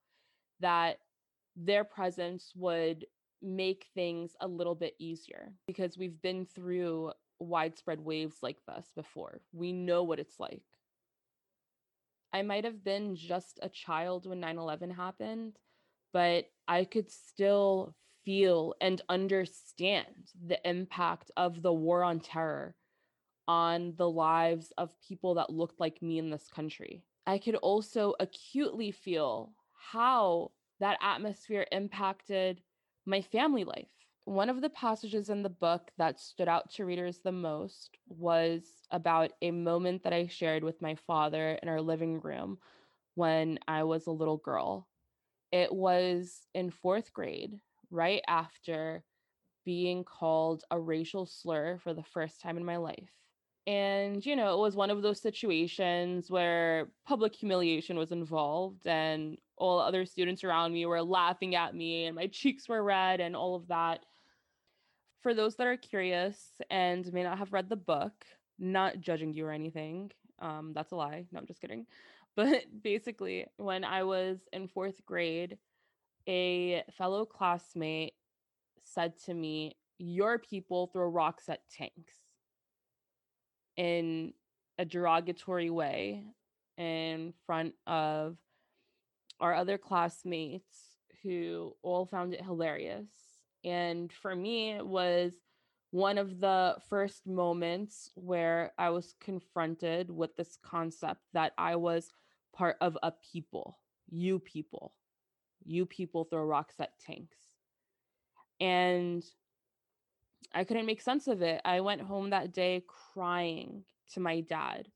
that 0.60 0.98
their 1.56 1.84
presence 1.84 2.52
would 2.54 3.04
make 3.42 3.86
things 3.94 4.34
a 4.40 4.48
little 4.48 4.74
bit 4.74 4.94
easier 4.98 5.52
because 5.66 5.96
we've 5.96 6.20
been 6.22 6.46
through 6.46 7.12
widespread 7.40 8.00
waves 8.00 8.36
like 8.42 8.58
this 8.66 8.90
before. 8.94 9.40
We 9.52 9.72
know 9.72 10.02
what 10.02 10.18
it's 10.20 10.38
like. 10.38 10.62
I 12.32 12.42
might 12.42 12.64
have 12.64 12.84
been 12.84 13.16
just 13.16 13.58
a 13.62 13.68
child 13.68 14.26
when 14.26 14.40
9 14.40 14.58
11 14.58 14.90
happened, 14.90 15.58
but 16.12 16.46
I 16.68 16.84
could 16.84 17.10
still 17.10 17.94
feel 18.24 18.74
and 18.80 19.00
understand 19.08 20.32
the 20.46 20.60
impact 20.68 21.30
of 21.36 21.62
the 21.62 21.72
war 21.72 22.04
on 22.04 22.20
terror 22.20 22.76
on 23.48 23.94
the 23.96 24.08
lives 24.08 24.72
of 24.78 24.94
people 25.00 25.34
that 25.34 25.50
looked 25.50 25.80
like 25.80 26.00
me 26.02 26.18
in 26.18 26.30
this 26.30 26.46
country. 26.54 27.02
I 27.26 27.38
could 27.38 27.56
also 27.56 28.14
acutely 28.20 28.92
feel 28.92 29.52
how 29.72 30.52
that 30.78 30.98
atmosphere 31.02 31.66
impacted 31.72 32.62
my 33.06 33.22
family 33.22 33.64
life. 33.64 33.88
One 34.30 34.48
of 34.48 34.60
the 34.60 34.70
passages 34.70 35.28
in 35.28 35.42
the 35.42 35.48
book 35.48 35.90
that 35.98 36.20
stood 36.20 36.46
out 36.46 36.70
to 36.74 36.84
readers 36.84 37.18
the 37.18 37.32
most 37.32 37.98
was 38.08 38.62
about 38.92 39.32
a 39.42 39.50
moment 39.50 40.04
that 40.04 40.12
I 40.12 40.28
shared 40.28 40.62
with 40.62 40.80
my 40.80 40.94
father 40.94 41.58
in 41.60 41.68
our 41.68 41.80
living 41.80 42.20
room 42.20 42.58
when 43.16 43.58
I 43.66 43.82
was 43.82 44.06
a 44.06 44.12
little 44.12 44.36
girl. 44.36 44.86
It 45.50 45.74
was 45.74 46.46
in 46.54 46.70
fourth 46.70 47.12
grade, 47.12 47.58
right 47.90 48.22
after 48.28 49.02
being 49.64 50.04
called 50.04 50.62
a 50.70 50.78
racial 50.78 51.26
slur 51.26 51.78
for 51.82 51.92
the 51.92 52.04
first 52.04 52.40
time 52.40 52.56
in 52.56 52.64
my 52.64 52.76
life. 52.76 53.10
And, 53.66 54.24
you 54.24 54.36
know, 54.36 54.54
it 54.54 54.60
was 54.60 54.76
one 54.76 54.90
of 54.90 55.02
those 55.02 55.20
situations 55.20 56.30
where 56.30 56.92
public 57.04 57.34
humiliation 57.34 57.98
was 57.98 58.12
involved, 58.12 58.86
and 58.86 59.38
all 59.56 59.80
other 59.80 60.06
students 60.06 60.44
around 60.44 60.72
me 60.72 60.86
were 60.86 61.02
laughing 61.02 61.56
at 61.56 61.74
me, 61.74 62.06
and 62.06 62.14
my 62.14 62.26
cheeks 62.32 62.68
were 62.68 62.84
red, 62.84 63.18
and 63.18 63.34
all 63.34 63.56
of 63.56 63.66
that. 63.66 64.06
For 65.22 65.34
those 65.34 65.56
that 65.56 65.66
are 65.66 65.76
curious 65.76 66.38
and 66.70 67.10
may 67.12 67.22
not 67.22 67.38
have 67.38 67.52
read 67.52 67.68
the 67.68 67.76
book, 67.76 68.24
not 68.58 69.00
judging 69.00 69.32
you 69.34 69.46
or 69.46 69.52
anything, 69.52 70.10
um, 70.38 70.72
that's 70.74 70.92
a 70.92 70.96
lie. 70.96 71.26
No, 71.32 71.40
I'm 71.40 71.46
just 71.46 71.60
kidding. 71.60 71.86
But 72.36 72.62
basically, 72.82 73.46
when 73.56 73.84
I 73.84 74.04
was 74.04 74.38
in 74.52 74.68
fourth 74.68 75.04
grade, 75.04 75.58
a 76.28 76.84
fellow 76.96 77.26
classmate 77.26 78.14
said 78.82 79.18
to 79.26 79.34
me, 79.34 79.76
Your 79.98 80.38
people 80.38 80.86
throw 80.86 81.08
rocks 81.08 81.48
at 81.48 81.68
tanks 81.68 82.14
in 83.76 84.32
a 84.78 84.84
derogatory 84.84 85.70
way 85.70 86.24
in 86.78 87.34
front 87.46 87.74
of 87.86 88.36
our 89.40 89.54
other 89.54 89.76
classmates 89.76 90.96
who 91.22 91.74
all 91.82 92.06
found 92.06 92.32
it 92.32 92.42
hilarious. 92.44 93.08
And 93.64 94.12
for 94.12 94.34
me, 94.34 94.70
it 94.70 94.86
was 94.86 95.32
one 95.90 96.18
of 96.18 96.40
the 96.40 96.76
first 96.88 97.26
moments 97.26 98.10
where 98.14 98.72
I 98.78 98.90
was 98.90 99.14
confronted 99.20 100.10
with 100.10 100.36
this 100.36 100.56
concept 100.62 101.20
that 101.32 101.52
I 101.58 101.76
was 101.76 102.12
part 102.54 102.76
of 102.80 102.96
a 103.02 103.12
people, 103.32 103.78
you 104.08 104.38
people. 104.38 104.92
You 105.64 105.84
people 105.86 106.24
throw 106.24 106.44
rocks 106.44 106.76
at 106.78 106.98
tanks. 106.98 107.36
And 108.60 109.24
I 110.54 110.64
couldn't 110.64 110.86
make 110.86 111.00
sense 111.00 111.28
of 111.28 111.42
it. 111.42 111.60
I 111.64 111.80
went 111.80 112.00
home 112.00 112.30
that 112.30 112.52
day 112.52 112.84
crying 113.12 113.84
to 114.14 114.20
my 114.20 114.40
dad, 114.40 114.88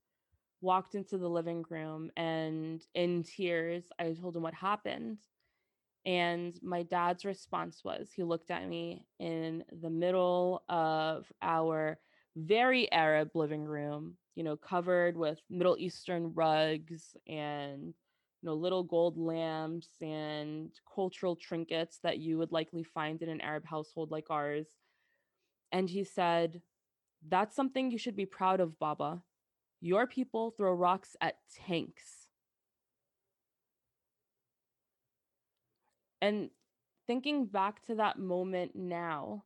walked 0.61 0.95
into 0.95 1.19
the 1.19 1.29
living 1.29 1.65
room, 1.71 2.11
and 2.17 2.83
in 2.95 3.23
tears, 3.23 3.85
I 3.99 4.13
told 4.13 4.37
him 4.37 4.43
what 4.43 4.55
happened. 4.55 5.19
And 6.07 6.59
my 6.63 6.83
dad's 6.83 7.25
response 7.25 7.83
was 7.85 8.11
he 8.15 8.23
looked 8.25 8.51
at 8.51 8.69
me 8.69 9.07
in 9.19 9.65
the 9.81 9.91
middle 9.91 10.63
of 10.69 11.31
our 11.43 11.99
very 12.37 12.91
Arab 12.93 13.31
living 13.35 13.65
room, 13.65 14.17
you 14.35 14.43
know, 14.45 14.57
covered 14.57 15.17
with 15.17 15.41
Middle 15.49 15.77
Eastern 15.79 16.33
rugs 16.35 17.17
and 17.27 17.95
you 18.43 18.51
know 18.51 18.55
little 18.55 18.83
gold 18.83 19.17
lamps 19.17 19.89
and 20.03 20.71
cultural 20.95 21.37
trinkets 21.37 22.01
that 22.03 22.19
you 22.19 22.37
would 22.39 22.53
likely 22.53 22.83
find 22.85 23.23
in 23.23 23.31
an 23.31 23.41
Arab 23.41 23.65
household 23.67 24.11
like 24.11 24.27
ours 24.31 24.67
and 25.73 25.91
he 25.91 26.05
said, 26.05 26.63
That's 27.27 27.57
something 27.57 27.91
you 27.91 27.99
should 27.99 28.17
be 28.17 28.27
proud 28.27 28.61
of, 28.61 28.79
Baba. 28.79 29.23
Your 29.81 30.07
people 30.07 30.53
throw 30.53 30.73
rocks 30.73 31.17
at 31.21 31.39
tanks. 31.67 32.24
And 36.25 36.49
thinking 37.07 37.45
back 37.45 37.83
to 37.83 37.97
that 37.97 38.19
moment 38.19 38.75
now, 38.75 39.45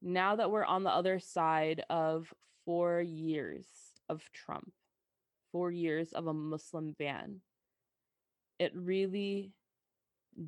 now 0.00 0.36
that 0.36 0.52
we're 0.52 0.64
on 0.64 0.84
the 0.84 0.90
other 0.90 1.18
side 1.18 1.82
of 1.90 2.32
four 2.64 3.00
years 3.00 3.66
of 4.08 4.22
Trump, 4.32 4.70
four 5.50 5.72
years 5.72 6.12
of 6.12 6.28
a 6.28 6.32
Muslim 6.32 6.94
ban, 6.96 7.40
it 8.60 8.70
really 8.76 9.50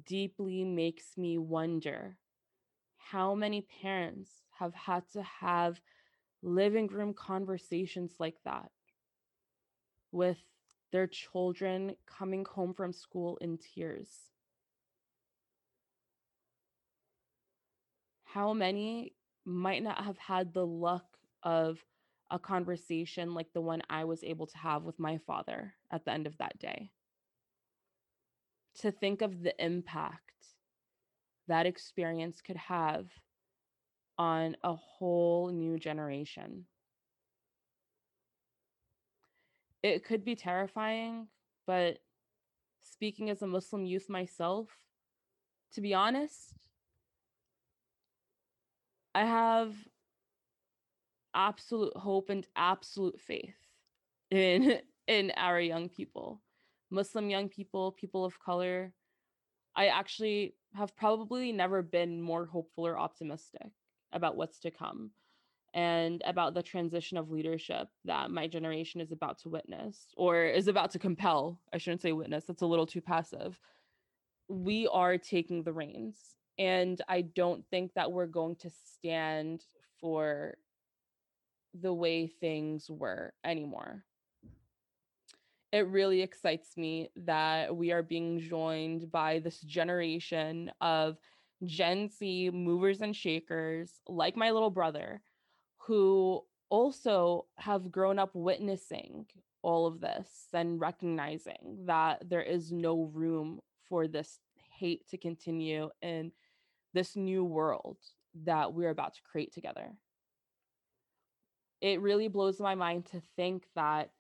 deeply 0.07 0.63
makes 0.63 1.19
me 1.19 1.39
wonder 1.39 2.17
how 2.97 3.35
many 3.35 3.67
parents 3.83 4.31
have 4.61 4.75
had 4.75 5.03
to 5.15 5.23
have 5.25 5.81
living 6.41 6.87
room 6.87 7.13
conversations 7.13 8.13
like 8.21 8.37
that 8.45 8.71
with 10.13 10.39
their 10.93 11.09
children 11.09 11.97
coming 12.07 12.45
home 12.45 12.73
from 12.73 12.93
school 12.93 13.37
in 13.41 13.59
tears. 13.59 14.38
How 18.35 18.53
many 18.53 19.15
might 19.47 19.83
not 19.83 20.05
have 20.05 20.19
had 20.19 20.53
the 20.53 20.67
luck 20.67 21.07
of 21.43 21.79
a 22.31 22.39
conversation 22.39 23.33
like 23.33 23.51
the 23.55 23.63
one 23.63 23.81
I 23.89 24.05
was 24.05 24.23
able 24.23 24.47
to 24.47 24.59
have 24.59 24.83
with 24.83 24.99
my 24.99 25.17
father 25.17 25.75
at 25.91 26.05
the 26.05 26.13
end 26.13 26.27
of 26.27 26.37
that 26.37 26.59
day? 26.59 26.91
To 28.81 28.93
think 28.93 29.23
of 29.23 29.43
the 29.43 29.55
impact 29.65 30.21
that 31.47 31.65
experience 31.65 32.43
could 32.43 32.59
have 32.59 33.07
on 34.19 34.59
a 34.63 34.75
whole 34.75 35.49
new 35.49 35.79
generation. 35.79 36.67
It 39.83 40.05
could 40.05 40.23
be 40.23 40.37
terrifying, 40.37 41.29
but 41.67 42.01
speaking 42.83 43.31
as 43.31 43.41
a 43.41 43.47
Muslim 43.47 43.87
youth 43.87 44.11
myself, 44.11 44.69
to 45.73 45.81
be 45.81 45.95
honest, 45.95 46.68
I 49.19 49.25
have 49.25 49.75
absolute 51.35 51.97
hope 51.97 52.31
and 52.31 52.47
absolute 52.55 53.21
faith 53.21 53.57
in 54.31 54.79
in 55.09 55.33
our 55.37 55.61
young 55.61 55.89
people. 55.89 56.41
Muslim 56.91 57.29
young 57.29 57.49
people, 57.49 57.91
people 57.91 58.25
of 58.25 58.39
color. 58.39 58.93
I 59.75 59.89
actually 59.89 60.55
have 60.75 60.95
probably 60.95 61.51
never 61.51 61.83
been 61.83 62.23
more 62.23 62.47
hopeful 62.47 62.87
or 62.87 62.97
optimistic 62.97 63.73
about 64.13 64.37
what's 64.37 64.61
to 64.61 64.71
come 64.71 65.11
and 65.75 66.23
about 66.25 66.55
the 66.55 66.63
transition 66.63 67.19
of 67.19 67.29
leadership 67.29 67.89
that 68.05 68.31
my 68.31 68.47
generation 68.47 69.01
is 69.01 69.11
about 69.11 69.41
to 69.41 69.49
witness 69.49 70.07
or 70.17 70.45
is 70.45 70.69
about 70.69 70.93
to 70.93 71.01
compel. 71.01 71.61
I 71.73 71.79
shouldn't 71.79 72.03
say 72.03 72.13
witness, 72.13 72.45
that's 72.45 72.63
a 72.63 72.67
little 72.67 72.87
too 72.87 73.01
passive. 73.01 73.59
We 74.49 74.87
are 74.87 75.19
taking 75.19 75.65
the 75.65 75.73
reins. 75.73 76.37
And 76.59 77.01
I 77.09 77.23
don't 77.23 77.65
think 77.71 77.95
that 77.95 78.11
we're 78.11 78.27
going 78.27 78.57
to 78.57 78.71
stand 78.71 79.65
for 80.01 80.57
the 81.75 81.93
way 81.93 82.27
things 82.27 82.91
were 82.91 83.33
anymore. 83.45 84.05
It 85.71 85.87
really 85.87 86.23
excites 86.23 86.77
me 86.77 87.11
that 87.17 87.77
we 87.77 87.93
are 87.93 88.03
being 88.03 88.41
joined 88.41 89.13
by 89.13 89.39
this 89.39 89.61
generation 89.61 90.73
of 90.81 91.19
Gen 91.65 92.09
Z 92.09 92.51
movers 92.51 93.03
and 93.03 93.15
shakers, 93.15 94.01
like 94.09 94.37
my 94.37 94.51
little 94.51 94.71
brother, 94.71 95.21
who 95.79 96.43
also 96.71 97.47
have 97.57 97.93
grown 97.93 98.19
up 98.19 98.35
witnessing 98.35 99.27
all 99.63 99.87
of 99.87 100.01
this 100.01 100.49
and 100.53 100.81
recognizing 100.81 101.79
that 101.85 102.29
there 102.29 102.43
is 102.43 102.73
no 102.73 103.11
room 103.13 103.61
for 103.89 104.07
this 104.07 104.39
hate 104.79 105.07
to 105.09 105.19
continue 105.19 105.91
in 106.03 106.31
this 106.99 107.15
new 107.15 107.45
world 107.45 107.97
that 108.45 108.75
we're 108.75 108.91
about 108.91 109.15
to 109.15 109.23
create 109.23 109.55
together. 109.55 109.93
It 111.81 112.01
really 112.01 112.27
blows 112.27 112.59
my 112.59 112.75
mind 112.75 113.07
to 113.13 113.23
think 113.37 113.69
that, 113.77 114.11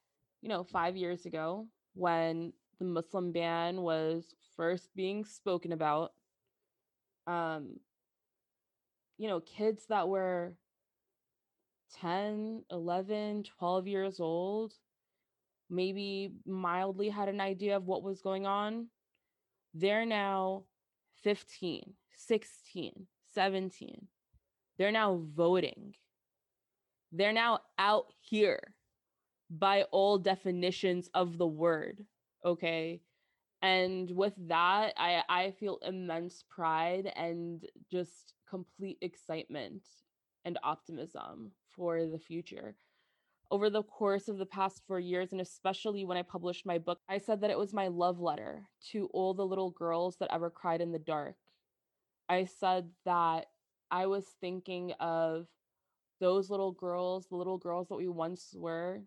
you 0.42 0.48
know, 0.48 0.62
five 0.62 0.96
years 0.96 1.26
ago, 1.26 1.66
when 1.94 2.52
the 2.78 2.84
Muslim 2.84 3.32
ban 3.32 3.82
was 3.82 4.32
first 4.56 4.94
being 4.94 5.24
spoken 5.24 5.72
about, 5.72 6.12
um 7.26 7.78
you 9.18 9.28
know 9.28 9.40
kids 9.40 9.84
that 9.88 10.08
were 10.08 10.54
10 12.00 12.62
11 12.70 13.42
12 13.42 13.86
years 13.86 14.18
old 14.18 14.72
maybe 15.68 16.30
mildly 16.46 17.10
had 17.10 17.28
an 17.28 17.40
idea 17.40 17.76
of 17.76 17.84
what 17.84 18.02
was 18.02 18.22
going 18.22 18.46
on 18.46 18.86
they're 19.74 20.06
now 20.06 20.62
15 21.22 21.92
16 22.18 23.06
17. 23.34 24.06
They're 24.78 24.92
now 24.92 25.22
voting. 25.34 25.94
They're 27.12 27.32
now 27.32 27.60
out 27.78 28.06
here 28.20 28.74
by 29.50 29.82
all 29.84 30.18
definitions 30.18 31.08
of 31.14 31.38
the 31.38 31.46
word. 31.46 32.04
Okay. 32.44 33.00
And 33.62 34.10
with 34.10 34.34
that, 34.48 34.92
I, 34.96 35.22
I 35.28 35.50
feel 35.52 35.78
immense 35.82 36.44
pride 36.48 37.12
and 37.16 37.64
just 37.90 38.34
complete 38.48 38.98
excitement 39.00 39.82
and 40.44 40.58
optimism 40.62 41.52
for 41.74 42.06
the 42.06 42.18
future. 42.18 42.76
Over 43.50 43.70
the 43.70 43.82
course 43.82 44.28
of 44.28 44.38
the 44.38 44.46
past 44.46 44.82
four 44.86 45.00
years, 45.00 45.32
and 45.32 45.40
especially 45.40 46.04
when 46.04 46.18
I 46.18 46.22
published 46.22 46.66
my 46.66 46.78
book, 46.78 46.98
I 47.08 47.18
said 47.18 47.40
that 47.40 47.50
it 47.50 47.58
was 47.58 47.72
my 47.72 47.88
love 47.88 48.20
letter 48.20 48.68
to 48.92 49.08
all 49.12 49.32
the 49.32 49.46
little 49.46 49.70
girls 49.70 50.16
that 50.20 50.32
ever 50.32 50.50
cried 50.50 50.80
in 50.80 50.92
the 50.92 50.98
dark. 50.98 51.34
I 52.28 52.44
said 52.44 52.90
that 53.04 53.46
I 53.90 54.06
was 54.06 54.24
thinking 54.40 54.92
of 55.00 55.46
those 56.20 56.50
little 56.50 56.72
girls, 56.72 57.26
the 57.26 57.36
little 57.36 57.58
girls 57.58 57.88
that 57.88 57.96
we 57.96 58.08
once 58.08 58.54
were, 58.54 59.02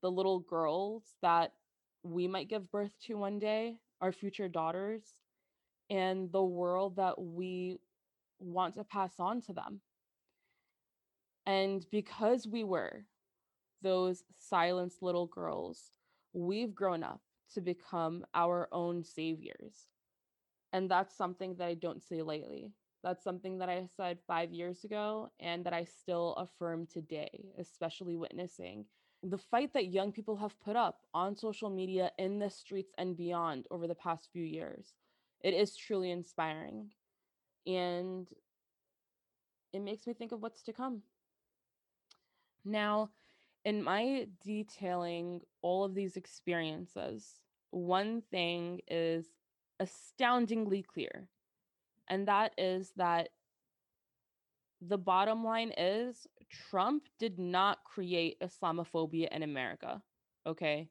the 0.00 0.10
little 0.10 0.40
girls 0.40 1.02
that 1.22 1.52
we 2.02 2.26
might 2.26 2.48
give 2.48 2.70
birth 2.70 2.92
to 3.06 3.14
one 3.16 3.38
day, 3.38 3.76
our 4.00 4.12
future 4.12 4.48
daughters, 4.48 5.14
and 5.90 6.32
the 6.32 6.42
world 6.42 6.96
that 6.96 7.20
we 7.20 7.78
want 8.38 8.74
to 8.74 8.84
pass 8.84 9.12
on 9.18 9.40
to 9.42 9.52
them. 9.52 9.80
And 11.46 11.84
because 11.90 12.46
we 12.46 12.64
were 12.64 13.04
those 13.82 14.24
silenced 14.38 15.02
little 15.02 15.26
girls, 15.26 15.90
we've 16.32 16.74
grown 16.74 17.02
up 17.02 17.20
to 17.54 17.60
become 17.60 18.24
our 18.34 18.68
own 18.72 19.04
saviors. 19.04 19.88
And 20.72 20.90
that's 20.90 21.16
something 21.16 21.54
that 21.56 21.68
I 21.68 21.74
don't 21.74 22.02
say 22.02 22.22
lightly. 22.22 22.72
That's 23.02 23.24
something 23.24 23.58
that 23.58 23.68
I 23.68 23.86
said 23.96 24.18
five 24.26 24.52
years 24.52 24.84
ago 24.84 25.30
and 25.40 25.64
that 25.64 25.72
I 25.72 25.84
still 25.84 26.34
affirm 26.34 26.86
today, 26.86 27.52
especially 27.58 28.16
witnessing 28.16 28.86
the 29.22 29.38
fight 29.38 29.72
that 29.72 29.92
young 29.92 30.12
people 30.12 30.36
have 30.36 30.58
put 30.60 30.76
up 30.76 31.02
on 31.14 31.36
social 31.36 31.70
media, 31.70 32.10
in 32.18 32.38
the 32.38 32.50
streets, 32.50 32.92
and 32.98 33.16
beyond 33.16 33.66
over 33.70 33.86
the 33.86 33.94
past 33.94 34.28
few 34.32 34.42
years. 34.42 34.94
It 35.40 35.54
is 35.54 35.76
truly 35.76 36.10
inspiring. 36.10 36.90
And 37.66 38.26
it 39.72 39.80
makes 39.80 40.06
me 40.06 40.12
think 40.12 40.32
of 40.32 40.42
what's 40.42 40.62
to 40.64 40.72
come. 40.72 41.02
Now, 42.64 43.10
in 43.64 43.82
my 43.82 44.26
detailing 44.44 45.40
all 45.62 45.84
of 45.84 45.94
these 45.94 46.16
experiences, 46.16 47.40
one 47.70 48.22
thing 48.30 48.80
is 48.88 49.26
astoundingly 49.82 50.82
clear, 50.82 51.28
and 52.08 52.28
that 52.28 52.52
is 52.56 52.92
that 52.96 53.30
the 54.80 54.98
bottom 54.98 55.44
line 55.44 55.72
is 55.76 56.26
Trump 56.70 57.04
did 57.18 57.38
not 57.38 57.84
create 57.84 58.40
Islamophobia 58.40 59.28
in 59.28 59.42
America. 59.42 60.02
Okay. 60.46 60.88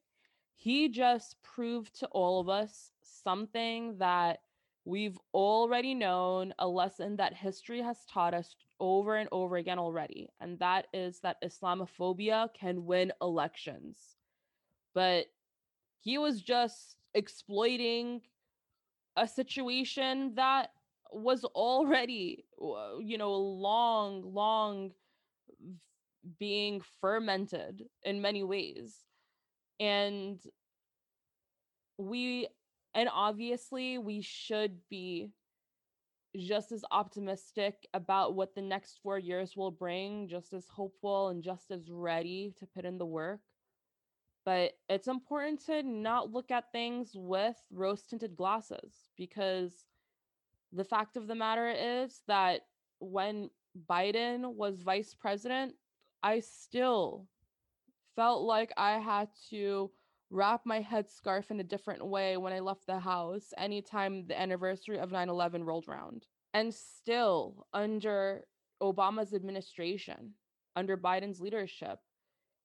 He 0.55 0.89
just 0.89 1.35
proved 1.41 1.99
to 1.99 2.07
all 2.07 2.39
of 2.39 2.47
us 2.47 2.91
something 3.01 3.97
that 3.97 4.39
we've 4.85 5.17
already 5.33 5.93
known, 5.93 6.53
a 6.59 6.67
lesson 6.67 7.15
that 7.17 7.33
history 7.33 7.81
has 7.81 8.05
taught 8.05 8.33
us 8.33 8.55
over 8.79 9.15
and 9.15 9.29
over 9.31 9.57
again 9.57 9.79
already. 9.79 10.29
And 10.39 10.57
that 10.59 10.87
is 10.93 11.19
that 11.19 11.41
Islamophobia 11.43 12.53
can 12.53 12.85
win 12.85 13.11
elections. 13.21 13.97
But 14.93 15.27
he 15.99 16.17
was 16.17 16.41
just 16.41 16.95
exploiting 17.13 18.21
a 19.15 19.27
situation 19.27 20.33
that 20.35 20.71
was 21.11 21.43
already 21.43 22.45
uh, 22.61 22.97
you 22.99 23.17
know 23.17 23.33
long 23.33 24.33
long 24.33 24.91
being 26.39 26.81
fermented 26.99 27.83
in 28.03 28.21
many 28.21 28.43
ways. 28.43 28.95
And 29.79 30.39
we 31.97 32.47
and 32.93 33.09
obviously 33.11 33.97
we 33.97 34.21
should 34.21 34.77
be 34.89 35.31
just 36.37 36.71
as 36.71 36.85
optimistic 36.91 37.75
about 37.93 38.35
what 38.35 38.55
the 38.55 38.61
next 38.61 38.99
4 39.03 39.19
years 39.19 39.57
will 39.57 39.71
bring 39.71 40.29
just 40.29 40.53
as 40.53 40.65
hopeful 40.69 41.29
and 41.29 41.43
just 41.43 41.71
as 41.71 41.89
ready 41.89 42.53
to 42.59 42.65
put 42.65 42.85
in 42.85 42.97
the 42.97 43.05
work 43.05 43.41
but 44.45 44.71
it's 44.89 45.07
important 45.07 45.65
to 45.65 45.83
not 45.83 46.31
look 46.31 46.51
at 46.51 46.71
things 46.71 47.11
with 47.13 47.55
rose 47.71 48.03
tinted 48.03 48.35
glasses 48.35 49.09
because 49.17 49.85
the 50.71 50.83
fact 50.83 51.17
of 51.17 51.27
the 51.27 51.35
matter 51.35 51.69
is 51.69 52.21
that 52.27 52.61
when 52.99 53.49
Biden 53.89 54.55
was 54.55 54.81
vice 54.81 55.13
president, 55.13 55.75
I 56.23 56.39
still 56.39 57.27
felt 58.15 58.43
like 58.43 58.71
I 58.77 58.99
had 58.99 59.29
to 59.49 59.91
wrap 60.29 60.61
my 60.65 60.81
headscarf 60.81 61.51
in 61.51 61.59
a 61.59 61.63
different 61.63 62.05
way 62.05 62.37
when 62.37 62.53
I 62.53 62.59
left 62.59 62.87
the 62.87 62.99
house 62.99 63.53
anytime 63.57 64.25
the 64.27 64.39
anniversary 64.39 64.97
of 64.97 65.11
9 65.11 65.29
11 65.29 65.63
rolled 65.63 65.87
around. 65.87 66.25
And 66.53 66.73
still, 66.73 67.67
under 67.73 68.45
Obama's 68.81 69.33
administration, 69.33 70.33
under 70.75 70.97
Biden's 70.97 71.39
leadership, 71.39 71.99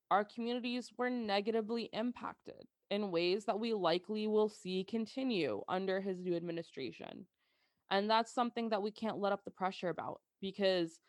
our 0.09 0.23
communities 0.23 0.91
were 0.97 1.09
negatively 1.09 1.89
impacted 1.93 2.67
in 2.89 3.11
ways 3.11 3.45
that 3.45 3.59
we 3.59 3.73
likely 3.73 4.27
will 4.27 4.49
see 4.49 4.83
continue 4.83 5.61
under 5.67 5.99
his 5.99 6.19
new 6.19 6.35
administration. 6.35 7.25
And 7.89 8.09
that's 8.09 8.33
something 8.33 8.69
that 8.69 8.81
we 8.81 8.91
can't 8.91 9.19
let 9.19 9.33
up 9.33 9.43
the 9.43 9.51
pressure 9.51 9.89
about 9.89 10.21
because 10.41 10.99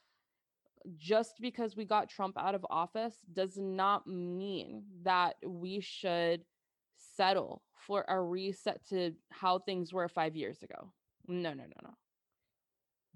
just 0.96 1.34
because 1.40 1.76
we 1.76 1.84
got 1.84 2.08
Trump 2.08 2.36
out 2.38 2.54
of 2.54 2.64
office 2.70 3.16
does 3.32 3.56
not 3.56 4.06
mean 4.06 4.84
that 5.02 5.36
we 5.44 5.80
should 5.80 6.44
settle 6.96 7.62
for 7.74 8.04
a 8.08 8.20
reset 8.20 8.80
to 8.88 9.12
how 9.30 9.58
things 9.58 9.92
were 9.92 10.08
five 10.08 10.36
years 10.36 10.62
ago. 10.62 10.92
No, 11.26 11.50
no, 11.50 11.64
no, 11.64 11.80
no. 11.82 11.94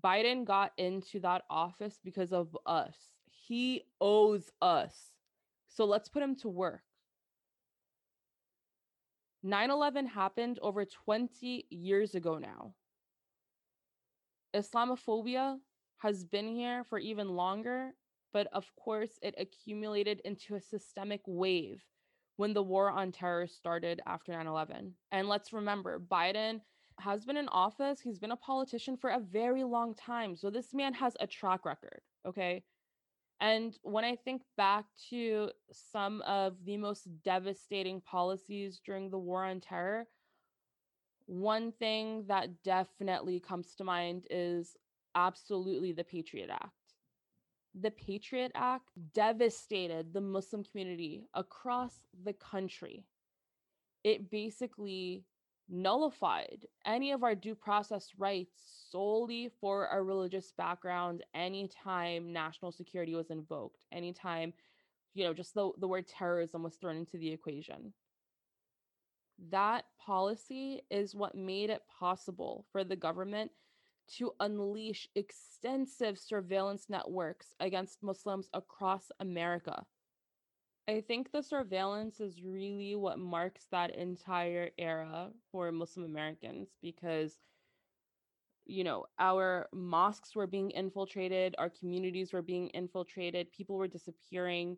Biden 0.05 0.45
got 0.45 0.73
into 0.77 1.21
that 1.21 1.43
office 1.49 1.99
because 2.05 2.33
of 2.33 2.57
us. 2.67 2.97
He 3.31 3.85
owes 4.01 4.51
us. 4.61 5.12
So 5.73 5.87
let's 5.87 6.09
put 6.09 6.23
him 6.23 6.37
to 6.37 6.49
work. 6.49 6.83
9 9.43 9.71
11 9.71 10.07
happened 10.07 10.59
over 10.63 10.85
20 10.85 11.67
years 11.71 12.15
ago 12.15 12.39
now. 12.39 12.75
Islamophobia 14.55 15.59
has 15.99 16.25
been 16.25 16.55
here 16.55 16.85
for 16.85 16.99
even 16.99 17.31
longer, 17.31 17.95
but 18.33 18.47
of 18.53 18.67
course, 18.77 19.19
it 19.23 19.35
accumulated 19.39 20.21
into 20.25 20.55
a 20.55 20.61
systemic 20.61 21.23
wave 21.27 21.83
when 22.37 22.53
the 22.53 22.63
war 22.63 22.91
on 22.91 23.11
terror 23.11 23.47
started 23.47 24.01
after 24.07 24.33
9 24.33 24.47
11. 24.47 24.93
And 25.11 25.29
let's 25.29 25.53
remember, 25.53 25.99
Biden 25.99 26.61
has 27.01 27.25
been 27.25 27.39
in 27.39 27.49
office, 27.49 28.01
he's 28.01 28.19
been 28.19 28.33
a 28.33 28.37
politician 28.37 28.97
for 28.97 29.11
a 29.11 29.21
very 29.21 29.65
long 29.65 29.95
time. 29.95 30.37
So 30.37 30.51
this 30.51 30.75
man 30.75 30.93
has 30.95 31.17
a 31.19 31.27
track 31.27 31.65
record, 31.65 32.03
okay? 32.27 32.63
And 33.43 33.77
when 33.83 34.05
I 34.05 34.15
think 34.15 34.43
back 34.57 34.85
to 35.11 35.51
some 35.73 36.23
of 36.23 36.55
the 36.65 36.77
most 36.77 37.09
devastating 37.25 38.01
policies 38.01 38.81
during 38.87 39.11
the 39.11 39.19
war 39.19 39.45
on 39.45 39.61
terror, 39.61 40.07
one 41.27 41.73
thing 41.73 42.25
that 42.29 42.63
definitely 42.63 43.41
comes 43.41 43.75
to 43.75 43.85
mind 43.85 44.29
is 44.31 44.77
absolutely 45.17 45.91
the 45.91 46.05
Patriot 46.05 46.51
Act. 46.53 46.71
The 47.75 47.91
Patriot 47.91 48.53
Act 48.55 48.91
devastated 49.13 50.15
the 50.15 50.21
Muslim 50.21 50.63
community 50.63 51.25
across 51.35 51.95
the 52.23 52.35
country. 52.35 53.07
It 54.05 54.31
basically 54.31 55.25
nullified 55.69 56.67
any 56.85 57.13
of 57.13 57.23
our 57.23 57.35
due 57.35 57.55
process 57.55 58.11
rights 58.19 58.53
solely 58.91 59.51
for 59.61 59.89
our 59.89 60.05
religious 60.05 60.53
background 60.57 61.23
anytime 61.35 62.33
national 62.33 62.73
security 62.73 63.15
was 63.15 63.31
invoked, 63.31 63.85
anytime, 63.93 64.53
you 65.15 65.25
know, 65.25 65.33
just 65.33 65.55
the, 65.55 65.71
the 65.79 65.89
word 65.89 66.07
terrorism 66.07 66.63
was 66.63 66.77
thrown 66.77 66.97
into 66.97 67.17
the 67.17 67.33
equation 67.33 67.93
that 69.51 69.85
policy 69.99 70.83
is 70.91 71.15
what 71.15 71.35
made 71.35 71.71
it 71.71 71.83
possible 71.99 72.65
for 72.71 72.85
the 72.85 72.97
government 72.97 73.51
to 74.17 74.33
unleash 74.41 75.09
extensive 75.15 76.19
surveillance 76.19 76.87
networks 76.89 77.55
against 77.61 78.03
Muslims 78.03 78.49
across 78.53 79.11
America. 79.21 79.85
I 80.89 81.01
think 81.01 81.31
the 81.31 81.43
surveillance 81.43 82.21
is 82.21 82.43
really 82.43 82.95
what 82.97 83.19
marks 83.19 83.67
that 83.67 83.95
entire 83.97 84.71
era 84.79 85.33
for 85.51 85.71
Muslim 85.73 86.05
Americans 86.05 86.77
because, 86.81 87.41
you 88.65 88.85
know, 88.85 89.07
our 89.19 89.69
mosques 89.73 90.35
were 90.35 90.47
being 90.47 90.71
infiltrated, 90.71 91.55
our 91.59 91.69
communities 91.71 92.33
were 92.33 92.43
being 92.43 92.69
infiltrated, 92.69 93.51
people 93.53 93.77
were 93.77 93.89
disappearing. 93.89 94.77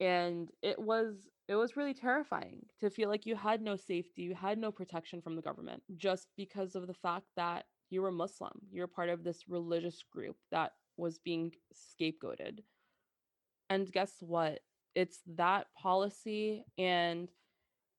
And 0.00 0.50
it 0.62 0.78
was 0.80 1.28
it 1.48 1.56
was 1.56 1.76
really 1.76 1.94
terrifying 1.94 2.66
to 2.80 2.90
feel 2.90 3.08
like 3.08 3.26
you 3.26 3.36
had 3.36 3.62
no 3.62 3.76
safety, 3.76 4.22
you 4.22 4.34
had 4.34 4.58
no 4.58 4.72
protection 4.72 5.22
from 5.22 5.36
the 5.36 5.42
government 5.42 5.82
just 5.96 6.28
because 6.36 6.76
of 6.76 6.86
the 6.88 6.94
fact 6.94 7.26
that 7.36 7.66
you 7.90 8.02
were 8.02 8.12
Muslim. 8.12 8.60
You're 8.70 8.88
part 8.88 9.10
of 9.10 9.24
this 9.24 9.48
religious 9.48 10.02
group 10.02 10.36
that 10.52 10.72
was 10.96 11.18
being 11.18 11.52
scapegoated. 11.74 12.60
And 13.70 13.90
guess 13.90 14.16
what? 14.20 14.60
It's 14.98 15.20
that 15.36 15.68
policy 15.80 16.64
and 16.76 17.28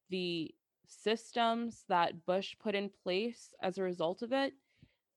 the 0.09 0.53
systems 0.85 1.85
that 1.87 2.25
Bush 2.25 2.57
put 2.61 2.75
in 2.75 2.91
place 3.05 3.53
as 3.63 3.77
a 3.77 3.83
result 3.83 4.21
of 4.21 4.33
it. 4.33 4.51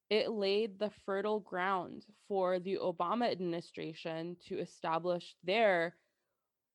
It 0.08 0.30
laid 0.30 0.78
the 0.78 0.92
fertile 1.04 1.40
ground 1.40 2.04
for 2.28 2.60
the 2.60 2.78
Obama 2.80 3.32
administration 3.32 4.36
to 4.46 4.60
establish 4.60 5.34
their 5.42 5.96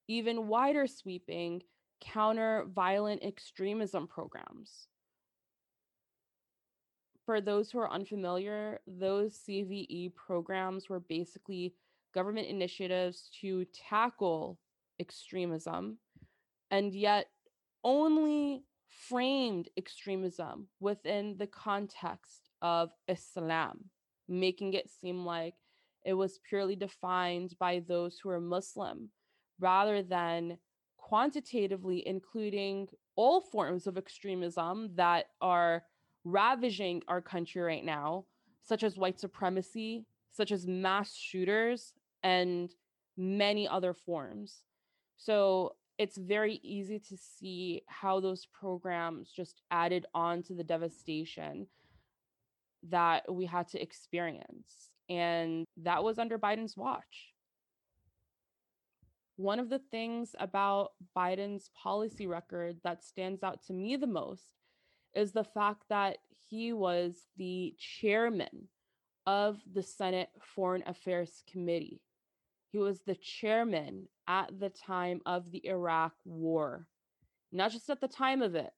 even 0.10 0.50
wider 0.50 0.88
sweeping 0.88 1.63
counter 2.02 2.65
violent 2.76 3.24
extremism 3.24 4.08
programs. 4.08 4.89
For 7.26 7.39
those 7.39 7.72
who 7.72 7.80
are 7.80 7.89
unfamiliar, 7.89 8.82
those 8.86 9.39
CVE 9.48 10.15
programs 10.15 10.89
were 10.89 11.00
basically 11.00 11.76
government 12.13 12.50
initiatives 12.50 13.30
to 13.39 13.63
tackle 13.74 14.60
extremism 15.00 15.98
and 16.72 16.94
yet 16.94 17.28
only 17.84 18.64
framed 18.90 19.70
extremism 19.78 20.68
within 20.80 21.38
the 21.38 21.48
context 21.48 22.50
of 22.62 22.90
Islam, 23.08 23.86
making 24.28 24.74
it 24.74 24.90
seem 24.90 25.26
like 25.26 25.56
it 26.06 26.14
was 26.14 26.40
purely 26.48 26.76
defined 26.76 27.54
by 27.60 27.80
those 27.88 28.18
who 28.18 28.30
are 28.30 28.40
Muslim 28.40 29.10
rather 29.60 30.02
than 30.02 30.58
quantitatively 30.98 32.06
including 32.06 32.88
all 33.16 33.42
forms 33.42 33.88
of 33.88 33.98
extremism 33.98 34.90
that 34.96 35.26
are 35.42 35.84
ravaging 36.24 37.02
our 37.08 37.22
country 37.22 37.62
right 37.62 37.86
now, 37.86 38.26
such 38.62 38.84
as 38.84 38.98
white 38.98 39.20
supremacy, 39.20 40.06
such 40.32 40.52
as 40.52 40.68
mass 40.68 41.16
shooters, 41.16 41.94
and 42.24 42.74
many 43.16 43.68
other 43.68 43.94
forms. 43.94 44.64
So 45.18 45.76
it's 45.98 46.18
very 46.18 46.60
easy 46.64 47.00
to 47.00 47.18
see 47.18 47.82
how 47.88 48.20
those 48.20 48.46
programs 48.46 49.32
just 49.32 49.62
added 49.72 50.06
on 50.14 50.44
to 50.44 50.54
the 50.54 50.64
devastation 50.64 51.68
that 52.90 53.32
we 53.32 53.46
had 53.46 53.68
to 53.70 53.82
experience. 53.82 54.92
And 55.10 55.66
that 55.78 56.04
was 56.04 56.20
under 56.20 56.38
Biden's 56.38 56.78
watch. 56.78 57.34
One 59.38 59.60
of 59.60 59.70
the 59.70 59.80
things 59.80 60.36
about 60.40 60.92
Biden's 61.16 61.70
policy 61.76 62.28
record 62.28 62.78
that 62.84 63.04
stands 63.04 63.44
out 63.44 63.64
to 63.68 63.74
me 63.74 63.96
the 63.96 64.08
most 64.08 64.50
is 65.14 65.32
the 65.32 65.44
fact 65.44 65.84
that 65.90 66.18
he 66.50 66.74
was 66.74 67.28
the 67.38 67.76
chairman 67.78 68.68
of 69.26 69.60
the 69.74 69.84
Senate 69.84 70.30
Foreign 70.56 70.84
Affairs 70.88 71.44
Committee. 71.52 72.02
He 72.70 72.78
was 72.78 73.02
the 73.02 73.16
chairman 73.16 74.08
at 74.28 74.60
the 74.60 74.70
time 74.70 75.22
of 75.26 75.52
the 75.52 75.66
Iraq 75.66 76.14
War, 76.26 76.88
not 77.52 77.72
just 77.72 77.90
at 77.90 78.02
the 78.02 78.08
time 78.08 78.42
of 78.42 78.56
it. 78.56 78.72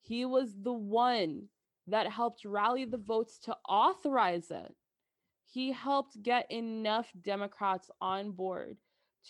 He 0.00 0.24
was 0.24 0.54
the 0.60 0.72
one 0.72 1.48
that 1.86 2.10
helped 2.10 2.44
rally 2.44 2.84
the 2.84 2.98
votes 2.98 3.38
to 3.44 3.56
authorize 3.68 4.50
it. 4.50 4.74
He 5.44 5.72
helped 5.72 6.22
get 6.22 6.50
enough 6.50 7.10
Democrats 7.22 7.90
on 8.00 8.32
board 8.32 8.76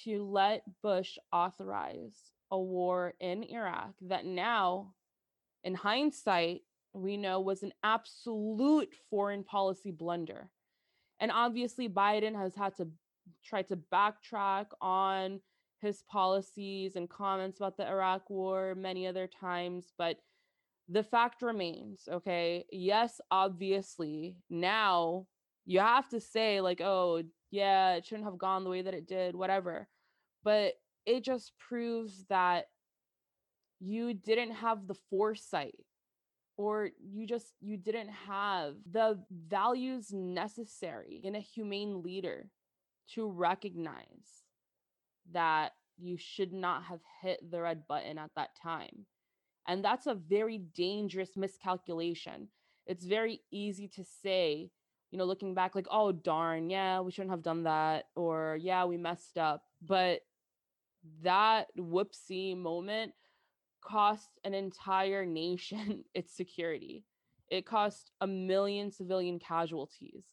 to 0.05 0.25
let 0.25 0.63
Bush 0.83 1.19
authorize 1.33 2.17
a 2.51 2.59
war 2.59 3.15
in 3.21 3.43
Iraq 3.45 3.95
that 4.03 4.25
now, 4.25 4.95
in 5.65 5.75
hindsight, 5.75 6.63
we 6.93 7.17
know 7.17 7.41
was 7.41 7.63
an 7.63 7.73
absolute 7.85 8.89
foreign 9.11 9.45
policy 9.45 9.91
blunder. 9.91 10.51
And 11.21 11.31
obviously, 11.31 11.89
Biden 11.89 12.35
has 12.37 12.55
had 12.55 12.77
to 12.77 12.89
try 13.45 13.63
to 13.63 13.79
backtrack 13.93 14.67
on 14.81 15.41
his 15.81 16.03
policies 16.11 16.97
and 16.97 17.09
comments 17.09 17.59
about 17.59 17.77
the 17.77 17.87
Iraq 17.87 18.29
war 18.31 18.75
many 18.75 19.07
other 19.07 19.29
times, 19.29 19.93
but 19.97 20.19
the 20.89 21.03
fact 21.03 21.43
remains, 21.43 22.09
okay? 22.11 22.65
Yes, 22.73 23.21
obviously, 23.31 24.37
now 24.51 25.27
you 25.67 25.81
have 25.81 26.09
to 26.09 26.21
say, 26.21 26.61
like, 26.61 26.81
oh, 26.81 27.23
yeah, 27.51 27.95
it 27.95 28.07
shouldn't 28.07 28.27
have 28.27 28.39
gone 28.39 28.65
the 28.65 28.71
way 28.71 28.83
that 28.83 28.95
it 28.95 29.07
did, 29.07 29.37
whatever. 29.37 29.89
But 30.43 30.75
it 31.07 31.25
just 31.25 31.53
proves 31.59 32.25
that 32.29 32.67
you 33.81 34.15
didn't 34.15 34.53
have 34.53 34.87
the 34.87 34.97
foresight 35.11 35.85
or 36.57 36.91
you 37.01 37.27
just 37.27 37.55
you 37.61 37.77
didn't 37.77 38.11
have 38.11 38.75
the 38.91 39.19
values 39.31 40.13
necessary 40.13 41.21
in 41.23 41.35
a 41.35 41.41
humane 41.41 42.03
leader 42.03 42.51
to 43.15 43.31
recognize 43.31 44.45
that 45.33 45.73
you 45.97 46.17
should 46.17 46.53
not 46.53 46.85
have 46.85 47.01
hit 47.23 47.51
the 47.51 47.61
red 47.61 47.87
button 47.89 48.19
at 48.19 48.31
that 48.37 48.51
time. 48.61 49.07
And 49.67 49.85
that's 49.85 50.07
a 50.07 50.15
very 50.15 50.59
dangerous 50.59 51.37
miscalculation. 51.37 52.49
It's 52.87 53.05
very 53.05 53.41
easy 53.51 53.89
to 53.89 54.05
say, 54.23 54.71
you 55.11 55.19
know, 55.19 55.25
looking 55.25 55.55
back, 55.55 55.75
like, 55.75 55.89
oh, 55.91 56.13
darn, 56.13 56.71
yeah, 56.71 57.01
we 57.01 57.11
shouldn't 57.11 57.33
have 57.33 57.43
done 57.43 57.65
that. 57.65 58.07
Or, 58.15 58.59
yeah, 58.61 58.85
we 58.85 58.97
messed 58.97 59.37
up. 59.37 59.63
But 59.83 60.21
that 61.23 61.67
whoopsie 61.79 62.57
moment 62.57 63.13
cost 63.83 64.29
an 64.45 64.55
entire 64.55 65.27
nation 65.27 66.05
its 66.15 66.35
security. 66.35 67.05
It 67.51 67.67
cost 67.67 68.11
a 68.21 68.27
million 68.27 68.91
civilian 68.93 69.39
casualties 69.39 70.25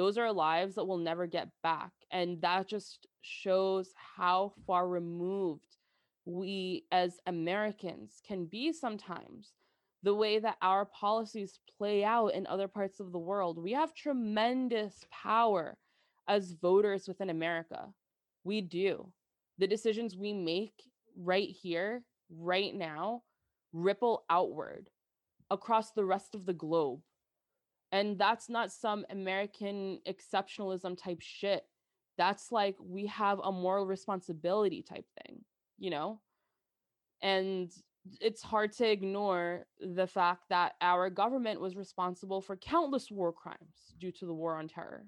those 0.00 0.16
are 0.16 0.32
lives 0.32 0.76
that 0.76 0.86
we'll 0.86 0.96
never 0.96 1.26
get 1.26 1.48
back. 1.62 1.92
And 2.10 2.40
that 2.42 2.68
just 2.68 3.06
shows 3.22 3.92
how 4.16 4.52
far 4.66 4.88
removed 4.88 5.76
we 6.24 6.84
as 6.90 7.18
Americans 7.26 8.20
can 8.26 8.46
be 8.46 8.72
sometimes. 8.72 9.52
The 10.02 10.14
way 10.14 10.38
that 10.38 10.56
our 10.62 10.86
policies 10.86 11.58
play 11.76 12.04
out 12.04 12.28
in 12.28 12.46
other 12.46 12.68
parts 12.68 13.00
of 13.00 13.12
the 13.12 13.18
world. 13.18 13.62
We 13.62 13.72
have 13.72 13.94
tremendous 13.94 15.04
power 15.10 15.76
as 16.26 16.52
voters 16.52 17.06
within 17.06 17.30
America. 17.30 17.88
We 18.44 18.60
do. 18.62 19.12
The 19.58 19.66
decisions 19.66 20.16
we 20.16 20.32
make 20.32 20.72
right 21.16 21.48
here, 21.48 22.02
right 22.30 22.74
now, 22.74 23.22
ripple 23.72 24.24
outward 24.30 24.88
across 25.50 25.92
the 25.92 26.04
rest 26.04 26.34
of 26.34 26.46
the 26.46 26.54
globe 26.54 27.00
and 27.92 28.18
that's 28.18 28.48
not 28.48 28.72
some 28.72 29.04
American 29.10 30.00
exceptionalism 30.06 30.96
type 31.00 31.20
shit. 31.20 31.64
That's 32.20 32.52
like 32.52 32.76
we 32.78 33.06
have 33.06 33.40
a 33.42 33.50
moral 33.50 33.86
responsibility 33.86 34.82
type 34.82 35.06
thing, 35.22 35.40
you 35.78 35.88
know? 35.88 36.20
And 37.22 37.72
it's 38.20 38.42
hard 38.42 38.72
to 38.72 38.86
ignore 38.86 39.64
the 39.80 40.06
fact 40.06 40.42
that 40.50 40.74
our 40.82 41.08
government 41.08 41.62
was 41.62 41.76
responsible 41.76 42.42
for 42.42 42.56
countless 42.56 43.10
war 43.10 43.32
crimes 43.32 43.94
due 43.98 44.12
to 44.12 44.26
the 44.26 44.34
war 44.34 44.56
on 44.56 44.68
terror, 44.68 45.06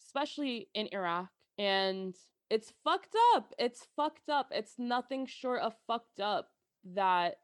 especially 0.00 0.68
in 0.72 0.88
Iraq. 0.92 1.30
And 1.58 2.14
it's 2.48 2.72
fucked 2.84 3.16
up. 3.34 3.52
It's 3.58 3.84
fucked 3.96 4.28
up. 4.28 4.46
It's 4.52 4.74
nothing 4.78 5.26
short 5.26 5.62
of 5.62 5.74
fucked 5.88 6.20
up 6.20 6.50
that 6.94 7.38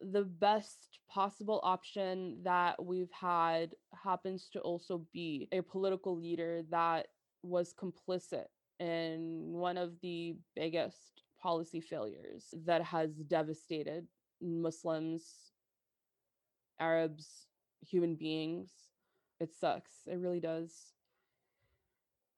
the 0.00 0.24
best 0.24 0.98
possible 1.08 1.60
option 1.62 2.38
that 2.42 2.84
we've 2.84 3.10
had 3.12 3.74
happens 4.02 4.48
to 4.52 4.60
also 4.60 5.06
be 5.12 5.48
a 5.52 5.60
political 5.60 6.16
leader 6.16 6.62
that 6.70 7.06
was 7.42 7.74
complicit 7.74 8.46
in 8.78 9.52
one 9.52 9.78
of 9.78 9.92
the 10.02 10.36
biggest 10.54 11.22
policy 11.40 11.80
failures 11.80 12.52
that 12.64 12.82
has 12.82 13.10
devastated 13.28 14.06
Muslims, 14.40 15.52
Arabs, 16.78 17.46
human 17.80 18.14
beings. 18.16 18.70
It 19.40 19.54
sucks. 19.54 19.92
It 20.06 20.18
really 20.18 20.40
does. 20.40 20.92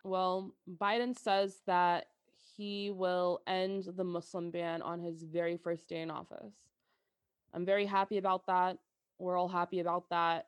Well, 0.04 0.54
Biden 0.80 1.16
says 1.16 1.58
that 1.66 2.06
he 2.56 2.90
will 2.90 3.40
end 3.46 3.84
the 3.96 4.04
Muslim 4.04 4.50
ban 4.50 4.82
on 4.82 5.00
his 5.00 5.22
very 5.22 5.56
first 5.56 5.88
day 5.88 6.00
in 6.00 6.10
office. 6.10 6.54
I'm 7.54 7.64
very 7.64 7.86
happy 7.86 8.18
about 8.18 8.46
that. 8.46 8.78
We're 9.18 9.36
all 9.36 9.48
happy 9.48 9.80
about 9.80 10.08
that. 10.10 10.46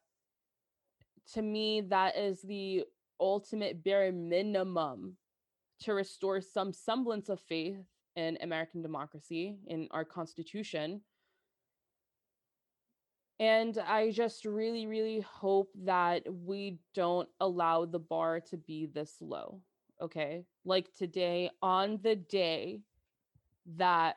To 1.34 1.42
me, 1.42 1.80
that 1.82 2.16
is 2.16 2.42
the 2.42 2.84
ultimate 3.18 3.84
bare 3.84 4.12
minimum 4.12 5.16
to 5.80 5.94
restore 5.94 6.40
some 6.40 6.72
semblance 6.72 7.28
of 7.28 7.40
faith 7.40 7.78
in 8.16 8.38
American 8.42 8.82
democracy, 8.82 9.56
in 9.66 9.88
our 9.90 10.04
Constitution. 10.04 11.00
And 13.38 13.78
I 13.78 14.10
just 14.10 14.44
really, 14.44 14.86
really 14.86 15.20
hope 15.20 15.70
that 15.84 16.24
we 16.30 16.78
don't 16.94 17.28
allow 17.40 17.86
the 17.86 17.98
bar 17.98 18.40
to 18.50 18.56
be 18.58 18.86
this 18.86 19.14
low. 19.20 19.62
Okay. 20.02 20.44
Like 20.64 20.92
today, 20.94 21.50
on 21.62 22.00
the 22.02 22.16
day 22.16 22.80
that 23.76 24.16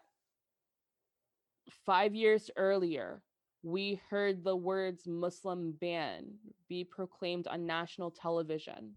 five 1.86 2.16
years 2.16 2.50
earlier, 2.56 3.22
we 3.64 4.02
heard 4.10 4.44
the 4.44 4.56
words 4.56 5.08
Muslim 5.08 5.74
ban 5.80 6.26
be 6.68 6.84
proclaimed 6.84 7.48
on 7.48 7.66
national 7.66 8.12
television. 8.12 8.94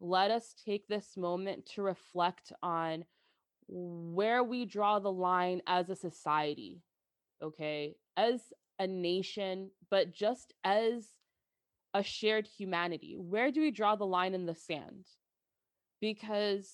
Let 0.00 0.30
us 0.30 0.54
take 0.64 0.86
this 0.88 1.16
moment 1.16 1.66
to 1.74 1.82
reflect 1.82 2.52
on 2.62 3.04
where 3.68 4.42
we 4.42 4.64
draw 4.64 4.98
the 4.98 5.12
line 5.12 5.62
as 5.66 5.90
a 5.90 5.96
society, 5.96 6.80
okay, 7.42 7.96
as 8.16 8.40
a 8.78 8.86
nation, 8.86 9.70
but 9.90 10.12
just 10.12 10.54
as 10.64 11.06
a 11.92 12.02
shared 12.02 12.46
humanity. 12.46 13.16
Where 13.18 13.50
do 13.50 13.60
we 13.60 13.70
draw 13.70 13.96
the 13.96 14.06
line 14.06 14.34
in 14.34 14.46
the 14.46 14.54
sand? 14.54 15.06
Because 16.00 16.72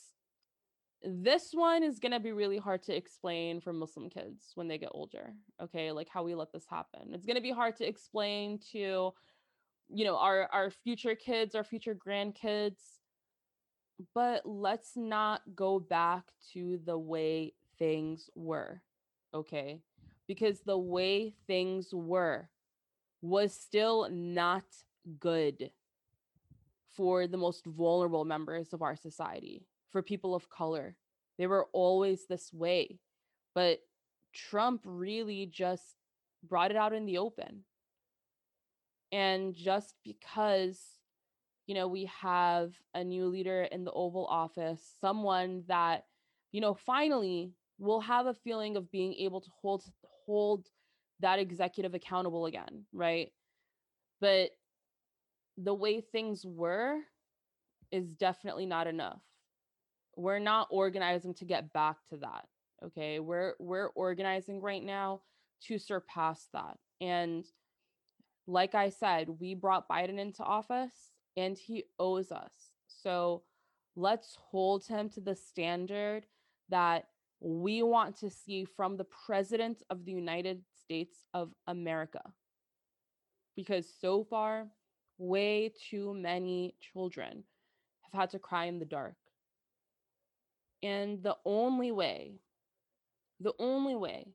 this 1.06 1.50
one 1.52 1.84
is 1.84 2.00
going 2.00 2.12
to 2.12 2.20
be 2.20 2.32
really 2.32 2.58
hard 2.58 2.82
to 2.84 2.96
explain 2.96 3.60
for 3.60 3.72
Muslim 3.72 4.10
kids 4.10 4.50
when 4.56 4.66
they 4.66 4.76
get 4.76 4.90
older. 4.92 5.32
Okay, 5.62 5.92
like 5.92 6.08
how 6.08 6.24
we 6.24 6.34
let 6.34 6.52
this 6.52 6.66
happen. 6.68 7.12
It's 7.12 7.26
going 7.26 7.36
to 7.36 7.42
be 7.42 7.52
hard 7.52 7.76
to 7.76 7.86
explain 7.86 8.58
to 8.72 9.12
you 9.88 10.04
know 10.04 10.16
our 10.16 10.48
our 10.52 10.70
future 10.70 11.14
kids, 11.14 11.54
our 11.54 11.64
future 11.64 11.94
grandkids. 11.94 12.80
But 14.14 14.42
let's 14.44 14.96
not 14.96 15.42
go 15.54 15.78
back 15.78 16.24
to 16.52 16.80
the 16.84 16.98
way 16.98 17.54
things 17.78 18.28
were. 18.34 18.82
Okay? 19.32 19.80
Because 20.26 20.60
the 20.60 20.76
way 20.76 21.34
things 21.46 21.94
were 21.94 22.50
was 23.22 23.54
still 23.54 24.08
not 24.10 24.64
good 25.20 25.70
for 26.94 27.26
the 27.26 27.38
most 27.38 27.64
vulnerable 27.64 28.24
members 28.24 28.72
of 28.72 28.82
our 28.82 28.96
society 28.96 29.66
for 29.96 30.02
people 30.02 30.34
of 30.34 30.50
color. 30.50 30.94
They 31.38 31.46
were 31.46 31.68
always 31.72 32.26
this 32.26 32.52
way. 32.52 32.98
But 33.54 33.78
Trump 34.34 34.82
really 34.84 35.46
just 35.46 35.96
brought 36.46 36.70
it 36.70 36.76
out 36.76 36.92
in 36.92 37.06
the 37.06 37.16
open. 37.16 37.64
And 39.10 39.54
just 39.54 39.94
because, 40.04 40.78
you 41.66 41.74
know, 41.74 41.88
we 41.88 42.10
have 42.20 42.74
a 42.92 43.02
new 43.02 43.28
leader 43.28 43.62
in 43.62 43.84
the 43.84 43.92
Oval 43.92 44.26
Office, 44.26 44.82
someone 45.00 45.62
that, 45.66 46.04
you 46.52 46.60
know, 46.60 46.74
finally 46.74 47.54
will 47.78 48.00
have 48.00 48.26
a 48.26 48.34
feeling 48.34 48.76
of 48.76 48.92
being 48.92 49.14
able 49.14 49.40
to 49.40 49.50
hold 49.62 49.82
hold 50.26 50.66
that 51.20 51.38
executive 51.38 51.94
accountable 51.94 52.44
again, 52.44 52.84
right? 52.92 53.32
But 54.20 54.50
the 55.56 55.72
way 55.72 56.02
things 56.02 56.44
were 56.44 56.98
is 57.90 58.12
definitely 58.12 58.66
not 58.66 58.86
enough 58.86 59.22
we're 60.16 60.38
not 60.38 60.68
organizing 60.70 61.34
to 61.34 61.44
get 61.44 61.72
back 61.72 61.96
to 62.10 62.16
that 62.16 62.46
okay? 62.84 63.20
We're 63.20 63.54
we're 63.58 63.88
organizing 63.88 64.60
right 64.60 64.82
now 64.82 65.22
to 65.62 65.78
surpass 65.78 66.48
that 66.52 66.76
and 67.00 67.44
like 68.46 68.74
i 68.74 68.90
said 68.90 69.28
we 69.40 69.54
brought 69.54 69.88
biden 69.88 70.18
into 70.18 70.42
office 70.42 71.12
and 71.36 71.56
he 71.56 71.84
owes 71.98 72.30
us 72.30 72.52
so 72.86 73.42
let's 73.96 74.36
hold 74.50 74.86
him 74.86 75.08
to 75.08 75.20
the 75.20 75.34
standard 75.34 76.26
that 76.68 77.06
we 77.40 77.82
want 77.82 78.16
to 78.18 78.28
see 78.28 78.64
from 78.64 78.96
the 78.96 79.06
president 79.26 79.82
of 79.88 80.04
the 80.04 80.12
united 80.12 80.62
states 80.78 81.24
of 81.34 81.50
america. 81.66 82.22
Because 83.56 83.86
so 84.00 84.22
far 84.22 84.66
way 85.16 85.72
too 85.90 86.12
many 86.12 86.74
children 86.80 87.44
have 88.02 88.20
had 88.20 88.30
to 88.30 88.38
cry 88.38 88.66
in 88.66 88.78
the 88.78 88.84
dark 88.84 89.14
and 90.86 91.22
the 91.22 91.36
only 91.44 91.90
way, 91.90 92.40
the 93.40 93.54
only 93.58 93.96
way 93.96 94.28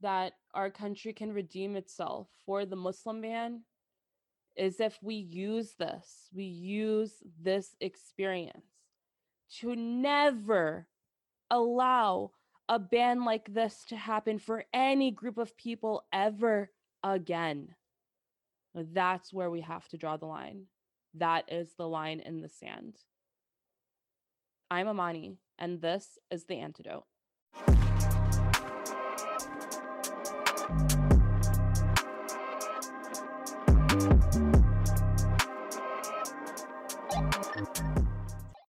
that 0.00 0.32
our 0.54 0.70
country 0.70 1.12
can 1.12 1.32
redeem 1.32 1.76
itself 1.76 2.28
for 2.46 2.64
the 2.64 2.76
Muslim 2.76 3.20
ban 3.20 3.60
is 4.56 4.80
if 4.80 4.98
we 5.02 5.14
use 5.14 5.74
this, 5.78 6.28
we 6.34 6.44
use 6.44 7.12
this 7.40 7.76
experience 7.80 8.64
to 9.60 9.76
never 9.76 10.86
allow 11.50 12.30
a 12.68 12.78
ban 12.78 13.24
like 13.24 13.52
this 13.52 13.84
to 13.88 13.96
happen 13.96 14.38
for 14.38 14.64
any 14.72 15.10
group 15.10 15.36
of 15.36 15.56
people 15.56 16.04
ever 16.12 16.70
again. 17.02 17.68
That's 18.74 19.32
where 19.32 19.50
we 19.50 19.60
have 19.60 19.86
to 19.88 19.98
draw 19.98 20.16
the 20.16 20.26
line. 20.26 20.66
That 21.14 21.52
is 21.52 21.68
the 21.76 21.88
line 21.88 22.20
in 22.20 22.40
the 22.40 22.48
sand. 22.48 22.96
I'm 24.70 24.86
Amani, 24.86 25.36
and 25.60 25.80
this 25.82 26.18
is 26.30 26.44
The 26.44 26.58
Antidote. 26.58 27.04